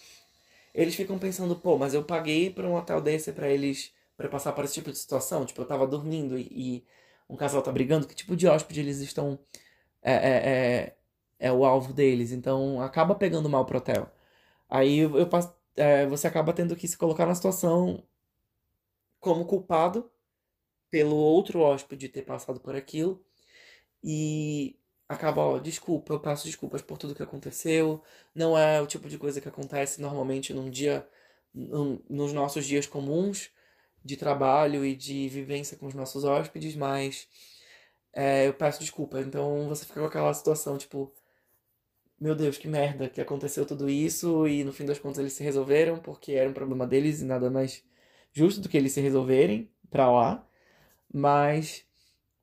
eles 0.74 0.96
ficam 0.96 1.20
pensando, 1.20 1.56
pô, 1.56 1.78
mas 1.78 1.94
eu 1.94 2.04
paguei 2.04 2.50
para 2.50 2.68
um 2.68 2.76
hotel 2.76 3.02
desse 3.02 3.34
para 3.34 3.50
eles 3.50 3.94
para 4.16 4.30
passar 4.30 4.54
por 4.54 4.64
esse 4.64 4.76
tipo 4.76 4.92
de 4.92 4.98
situação, 4.98 5.46
tipo 5.46 5.62
eu 5.62 5.66
tava 5.66 5.86
dormindo 5.88 6.38
e, 6.38 6.44
e, 6.52 6.86
um 7.30 7.36
casal 7.36 7.62
tá 7.62 7.72
brigando, 7.72 8.08
que 8.08 8.16
tipo 8.16 8.36
de 8.36 8.48
hóspede 8.48 8.80
eles 8.82 9.00
estão 9.00 9.40
é, 10.02 10.14
é, 10.14 10.96
é, 11.40 11.48
é 11.50 11.52
o 11.52 11.66
alvo 11.66 11.94
deles, 11.94 12.32
então 12.32 12.82
acaba 12.82 13.16
pegando 13.16 13.50
mal 13.50 13.66
pro 13.66 13.78
hotel. 13.80 14.10
Aí 14.70 15.00
eu, 15.00 15.18
eu 15.18 15.30
é, 15.76 16.06
você 16.08 16.28
acaba 16.28 16.54
tendo 16.54 16.76
que 16.76 16.88
se 16.88 16.98
colocar 16.98 17.26
na 17.26 17.36
situação 17.36 18.04
como 19.24 19.46
culpado 19.46 20.12
pelo 20.92 21.16
outro 21.16 21.62
hóspede 21.62 22.10
ter 22.10 22.24
passado 22.24 22.60
por 22.60 22.76
aquilo 22.76 23.26
e 24.04 24.78
acaba, 25.08 25.42
ó, 25.42 25.60
desculpa, 25.60 26.14
eu 26.14 26.20
peço 26.20 26.46
desculpas 26.46 26.82
por 26.82 26.98
tudo 26.98 27.16
que 27.16 27.24
aconteceu. 27.24 28.04
Não 28.36 28.58
é 28.58 28.82
o 28.82 28.86
tipo 28.86 29.08
de 29.08 29.18
coisa 29.18 29.40
que 29.40 29.48
acontece 29.48 30.02
normalmente 30.02 30.54
num 30.54 30.70
dia, 30.70 31.08
num, 31.54 32.02
nos 32.10 32.34
nossos 32.34 32.66
dias 32.66 32.86
comuns 32.86 33.50
de 34.04 34.18
trabalho 34.18 34.84
e 34.86 34.94
de 34.94 35.30
vivência 35.30 35.78
com 35.78 35.88
os 35.88 35.94
nossos 35.94 36.26
hóspedes, 36.26 36.76
mas 36.76 37.30
é, 38.12 38.46
eu 38.48 38.54
peço 38.54 38.82
desculpa. 38.82 39.22
Então 39.22 39.70
você 39.70 39.86
fica 39.86 40.02
com 40.02 40.08
aquela 40.08 40.34
situação, 40.34 40.78
tipo, 40.78 41.14
meu 42.20 42.36
Deus, 42.36 42.58
que 42.58 42.68
merda 42.68 43.08
que 43.10 43.22
aconteceu 43.22 43.66
tudo 43.66 43.90
isso 43.90 44.46
e 44.50 44.66
no 44.66 44.74
fim 44.74 44.86
das 44.86 45.00
contas 45.00 45.20
eles 45.20 45.34
se 45.34 45.44
resolveram 45.44 46.00
porque 46.00 46.34
era 46.34 46.50
um 46.50 46.54
problema 46.54 46.86
deles 46.86 47.22
e 47.22 47.26
nada 47.26 47.50
mais 47.50 47.84
justo 48.34 48.62
do 48.62 48.70
que 48.70 48.78
eles 48.78 48.92
se 48.92 49.02
resolverem 49.02 49.72
pra 49.90 50.12
lá, 50.12 50.46
mas 51.14 51.86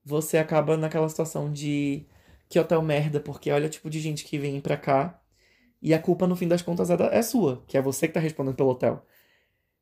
você 0.04 0.38
acaba 0.38 0.76
naquela 0.76 1.08
situação 1.08 1.52
de 1.52 2.06
que 2.48 2.58
hotel 2.58 2.82
merda, 2.82 3.20
porque 3.20 3.50
olha 3.50 3.66
o 3.66 3.70
tipo 3.70 3.90
de 3.90 4.00
gente 4.00 4.24
que 4.24 4.38
vem 4.38 4.60
pra 4.60 4.76
cá 4.76 5.20
e 5.82 5.92
a 5.94 5.98
culpa 5.98 6.26
no 6.26 6.36
fim 6.36 6.48
das 6.48 6.62
contas 6.62 6.90
é, 6.90 6.96
da, 6.96 7.06
é 7.06 7.22
sua, 7.22 7.64
que 7.66 7.76
é 7.76 7.82
você 7.82 8.08
que 8.08 8.14
tá 8.14 8.20
respondendo 8.20 8.56
pelo 8.56 8.70
hotel. 8.70 9.04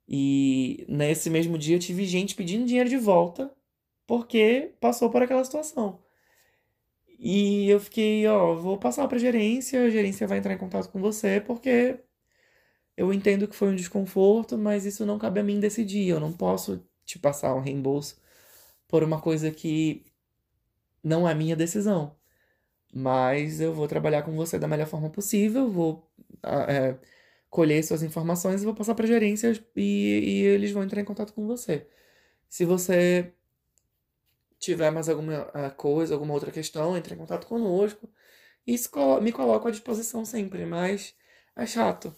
E 0.09 0.87
nesse 0.89 1.29
mesmo 1.31 1.59
dia 1.59 1.77
eu 1.77 1.81
tive 1.81 2.05
gente 2.07 2.35
pedindo 2.35 2.67
dinheiro 2.67 2.89
de 2.89 2.97
volta 2.97 3.53
porque 4.07 4.75
passou 4.81 5.11
por 5.11 5.23
aquela 5.23 5.45
situação. 5.45 6.01
E 7.19 7.69
eu 7.69 7.81
fiquei, 7.81 8.27
ó, 8.27 8.55
vou 8.55 8.79
passar 8.79 9.09
pra 9.09 9.19
gerência, 9.19 9.83
a 9.83 9.91
gerência 9.91 10.27
vai 10.27 10.39
entrar 10.39 10.55
em 10.55 10.59
contato 10.59 10.91
com 10.91 11.01
você 11.01 11.41
porque 11.41 11.99
eu 12.99 13.13
entendo 13.13 13.47
que 13.49 13.55
foi 13.57 13.69
um 13.69 13.77
desconforto, 13.77 14.59
mas 14.59 14.85
isso 14.85 15.07
não 15.07 15.19
cabe 15.21 15.41
a 15.41 15.45
mim 15.45 15.61
decidir. 15.61 16.09
Eu 16.09 16.21
não 16.21 16.33
posso 16.33 16.85
te 17.05 17.19
passar 17.19 17.55
um 17.55 17.61
reembolso 17.61 18.21
por 18.89 19.05
uma 19.05 19.21
coisa 19.21 19.51
que 19.53 20.05
não 21.03 21.29
é 21.29 21.35
minha 21.35 21.57
decisão. 21.57 22.17
Mas 22.93 23.61
eu 23.61 23.75
vou 23.75 23.89
trabalhar 23.89 24.23
com 24.23 24.35
você 24.37 24.59
da 24.59 24.69
melhor 24.69 24.87
forma 24.89 25.11
possível, 25.11 25.71
vou 25.71 26.11
é, 26.45 26.99
colher 27.51 27.85
suas 27.85 28.03
informações 28.03 28.63
e 28.63 28.65
vou 28.65 28.75
passar 28.75 28.95
para 28.95 29.05
a 29.05 29.09
gerência 29.09 29.53
e, 29.77 29.83
e 29.83 30.43
eles 30.47 30.73
vão 30.73 30.83
entrar 30.85 31.01
em 31.01 31.05
contato 31.05 31.33
com 31.35 31.47
você. 31.47 31.87
Se 32.49 32.65
você 32.65 33.33
tiver 34.59 34.91
mais 34.91 35.09
alguma 35.09 35.47
coisa, 35.77 36.15
alguma 36.15 36.35
outra 36.35 36.51
questão, 36.51 36.97
entre 36.97 37.15
em 37.15 37.19
contato 37.19 37.47
conosco. 37.47 38.09
Isso 38.67 38.91
me 39.23 39.33
coloca 39.33 39.69
à 39.69 39.73
disposição 39.73 40.25
sempre, 40.25 40.67
mas 40.67 41.15
é 41.57 41.67
chato. 41.67 42.15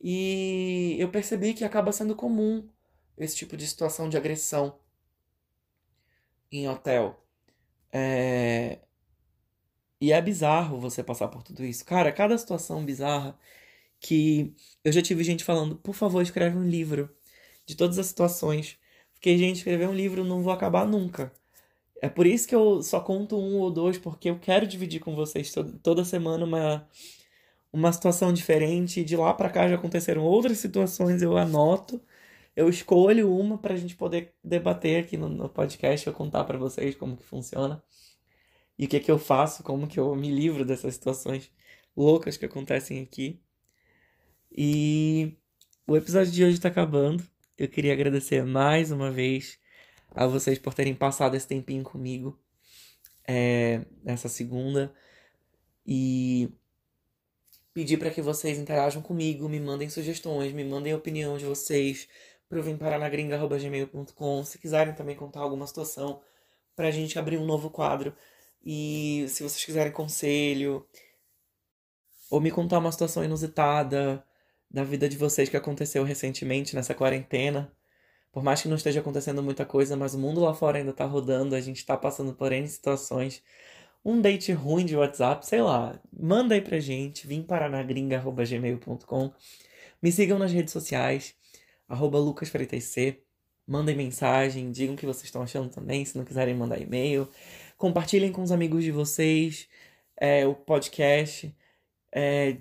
E 0.00 0.96
eu 0.98 1.10
percebi 1.10 1.54
que 1.54 1.64
acaba 1.64 1.92
sendo 1.92 2.14
comum 2.16 2.68
esse 3.16 3.36
tipo 3.36 3.56
de 3.56 3.66
situação 3.66 4.08
de 4.08 4.16
agressão 4.16 4.78
em 6.50 6.68
hotel. 6.68 7.22
É... 7.92 8.80
E 10.00 10.12
é 10.12 10.22
bizarro 10.22 10.78
você 10.80 11.02
passar 11.02 11.28
por 11.28 11.42
tudo 11.42 11.64
isso. 11.64 11.84
Cara, 11.84 12.12
cada 12.12 12.36
situação 12.38 12.84
bizarra 12.84 13.38
que 14.00 14.54
eu 14.84 14.92
já 14.92 15.02
tive 15.02 15.24
gente 15.24 15.44
falando, 15.44 15.76
por 15.76 15.94
favor, 15.94 16.22
escreve 16.22 16.56
um 16.56 16.68
livro 16.68 17.10
de 17.66 17.76
todas 17.76 17.98
as 17.98 18.06
situações. 18.06 18.78
Porque, 19.14 19.36
gente, 19.38 19.58
escrever 19.58 19.88
um 19.88 19.94
livro 19.94 20.24
não 20.24 20.42
vou 20.42 20.52
acabar 20.52 20.86
nunca. 20.86 21.32
É 22.02 22.08
por 22.08 22.26
isso 22.26 22.48
que 22.48 22.54
eu 22.54 22.82
só 22.82 23.00
conto 23.00 23.36
um 23.38 23.58
ou 23.58 23.70
dois, 23.70 23.98
porque 23.98 24.30
eu 24.30 24.38
quero 24.38 24.66
dividir 24.66 25.00
com 25.00 25.14
vocês 25.16 25.52
toda 25.82 26.04
semana 26.04 26.44
uma, 26.44 26.88
uma 27.72 27.92
situação 27.92 28.32
diferente. 28.32 29.04
De 29.04 29.16
lá 29.16 29.34
para 29.34 29.50
cá 29.50 29.68
já 29.68 29.76
aconteceram 29.76 30.22
outras 30.24 30.58
situações, 30.58 31.22
eu 31.22 31.36
anoto, 31.36 32.00
eu 32.56 32.68
escolho 32.68 33.32
uma 33.34 33.58
para 33.58 33.74
a 33.74 33.76
gente 33.76 33.96
poder 33.96 34.34
debater 34.42 35.04
aqui 35.04 35.16
no, 35.16 35.28
no 35.28 35.48
podcast, 35.48 36.06
eu 36.06 36.12
contar 36.12 36.44
para 36.44 36.58
vocês 36.58 36.94
como 36.96 37.16
que 37.16 37.24
funciona 37.24 37.82
e 38.78 38.86
o 38.86 38.88
que 38.88 38.96
é 38.96 39.00
que 39.00 39.10
eu 39.10 39.18
faço, 39.18 39.62
como 39.62 39.88
que 39.88 39.98
eu 39.98 40.14
me 40.14 40.30
livro 40.30 40.64
dessas 40.64 40.94
situações 40.94 41.50
loucas 41.96 42.36
que 42.36 42.46
acontecem 42.46 43.02
aqui. 43.02 43.40
E 44.50 45.36
o 45.86 45.96
episódio 45.96 46.32
de 46.32 46.44
hoje 46.44 46.54
está 46.54 46.68
acabando. 46.68 47.24
Eu 47.56 47.68
queria 47.68 47.92
agradecer 47.92 48.44
mais 48.44 48.92
uma 48.92 49.10
vez 49.10 49.58
a 50.10 50.26
vocês 50.26 50.58
por 50.58 50.74
terem 50.74 50.94
passado 50.94 51.36
esse 51.36 51.46
tempinho 51.46 51.82
comigo 51.82 52.38
é, 53.26 53.84
nessa 54.02 54.28
segunda 54.28 54.94
e 55.86 56.50
pedir 57.78 57.96
para 57.96 58.10
que 58.10 58.20
vocês 58.20 58.58
interajam 58.58 59.00
comigo, 59.00 59.48
me 59.48 59.60
mandem 59.60 59.88
sugestões, 59.88 60.52
me 60.52 60.64
mandem 60.64 60.92
opinião 60.92 61.38
de 61.38 61.44
vocês 61.44 62.08
para 62.48 62.58
o 62.58 64.44
Se 64.44 64.58
quiserem 64.58 64.94
também 64.94 65.14
contar 65.14 65.38
alguma 65.42 65.64
situação 65.64 66.20
para 66.74 66.88
a 66.88 66.90
gente 66.90 67.20
abrir 67.20 67.36
um 67.36 67.46
novo 67.46 67.70
quadro 67.70 68.12
e 68.64 69.26
se 69.28 69.44
vocês 69.44 69.64
quiserem 69.64 69.92
conselho 69.92 70.84
ou 72.28 72.40
me 72.40 72.50
contar 72.50 72.78
uma 72.78 72.90
situação 72.90 73.22
inusitada 73.22 74.24
da 74.68 74.82
vida 74.82 75.08
de 75.08 75.16
vocês 75.16 75.48
que 75.48 75.56
aconteceu 75.56 76.02
recentemente 76.02 76.74
nessa 76.74 76.96
quarentena. 76.96 77.70
Por 78.32 78.42
mais 78.42 78.60
que 78.60 78.66
não 78.66 78.76
esteja 78.76 78.98
acontecendo 78.98 79.40
muita 79.40 79.64
coisa, 79.64 79.96
mas 79.96 80.14
o 80.14 80.18
mundo 80.18 80.40
lá 80.40 80.52
fora 80.52 80.78
ainda 80.78 80.92
tá 80.92 81.04
rodando, 81.04 81.54
a 81.54 81.60
gente 81.60 81.86
tá 81.86 81.96
passando 81.96 82.32
por 82.34 82.50
N 82.50 82.66
situações. 82.66 83.40
Um 84.04 84.20
date 84.20 84.52
ruim 84.52 84.84
de 84.84 84.96
WhatsApp, 84.96 85.46
sei 85.46 85.60
lá. 85.60 86.00
Manda 86.12 86.54
aí 86.54 86.60
pra 86.60 86.80
gente, 86.80 87.26
vimparanagringa.gmail.com. 87.26 89.32
Me 90.02 90.12
sigam 90.12 90.38
nas 90.38 90.52
redes 90.52 90.72
sociais, 90.72 91.34
arroba 91.88 92.18
lucasfreitec. 92.18 93.22
Mandem 93.66 93.96
mensagem, 93.96 94.70
digam 94.70 94.94
o 94.94 94.98
que 94.98 95.04
vocês 95.04 95.24
estão 95.24 95.42
achando 95.42 95.68
também, 95.68 96.04
se 96.04 96.16
não 96.16 96.24
quiserem 96.24 96.54
mandar 96.54 96.80
e-mail. 96.80 97.28
Compartilhem 97.76 98.32
com 98.32 98.42
os 98.42 98.50
amigos 98.50 98.82
de 98.82 98.90
vocês 98.90 99.68
é, 100.16 100.46
o 100.46 100.54
podcast. 100.54 101.54
É, 102.12 102.56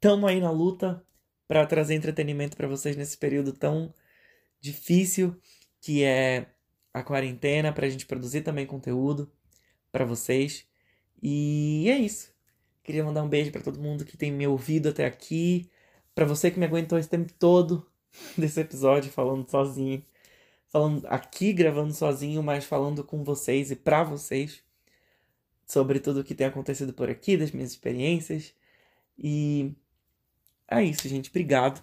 tamo 0.00 0.26
aí 0.26 0.40
na 0.40 0.50
luta 0.50 1.02
para 1.48 1.64
trazer 1.66 1.94
entretenimento 1.94 2.56
para 2.56 2.68
vocês 2.68 2.96
nesse 2.96 3.16
período 3.16 3.52
tão 3.52 3.94
difícil 4.60 5.40
que 5.80 6.02
é 6.02 6.46
a 6.92 7.02
quarentena, 7.02 7.72
para 7.72 7.86
a 7.86 7.90
gente 7.90 8.06
produzir 8.06 8.42
também 8.42 8.66
conteúdo 8.66 9.30
para 9.96 10.04
vocês. 10.04 10.66
E 11.22 11.86
é 11.88 11.98
isso. 11.98 12.32
Queria 12.84 13.04
mandar 13.04 13.22
um 13.22 13.28
beijo 13.28 13.50
para 13.50 13.62
todo 13.62 13.80
mundo 13.80 14.04
que 14.04 14.16
tem 14.16 14.30
me 14.30 14.46
ouvido 14.46 14.90
até 14.90 15.06
aqui, 15.06 15.70
para 16.14 16.24
você 16.24 16.50
que 16.50 16.58
me 16.58 16.66
aguentou 16.66 16.98
esse 16.98 17.08
tempo 17.08 17.32
todo 17.38 17.86
desse 18.38 18.60
episódio 18.60 19.10
falando 19.10 19.48
sozinho 19.50 20.04
falando 20.76 21.06
aqui 21.06 21.52
gravando 21.54 21.94
sozinho, 21.94 22.42
mas 22.42 22.64
falando 22.64 23.02
com 23.02 23.24
vocês 23.24 23.70
e 23.70 23.76
para 23.76 24.04
vocês 24.04 24.62
sobre 25.66 25.98
tudo 25.98 26.20
o 26.20 26.24
que 26.24 26.34
tem 26.34 26.46
acontecido 26.46 26.92
por 26.92 27.08
aqui, 27.08 27.36
das 27.36 27.50
minhas 27.50 27.70
experiências. 27.70 28.54
E 29.18 29.72
é 30.68 30.82
isso, 30.84 31.08
gente. 31.08 31.30
Obrigado. 31.30 31.82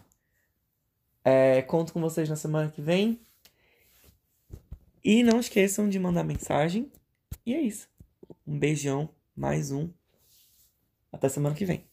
É, 1.24 1.62
conto 1.64 1.92
com 1.92 2.02
vocês 2.02 2.30
na 2.30 2.36
semana 2.36 2.70
que 2.70 2.82
vem. 2.82 3.20
E 5.04 5.24
não 5.24 5.40
esqueçam 5.40 5.90
de 5.90 6.00
mandar 6.00 6.24
mensagem. 6.24 6.92
E 7.46 7.54
é 7.54 7.62
isso. 7.62 7.93
Um 8.46 8.60
beijão, 8.60 9.10
mais 9.36 9.72
um. 9.72 9.90
Até 11.12 11.30
semana 11.30 11.56
que 11.56 11.66
vem. 11.66 11.93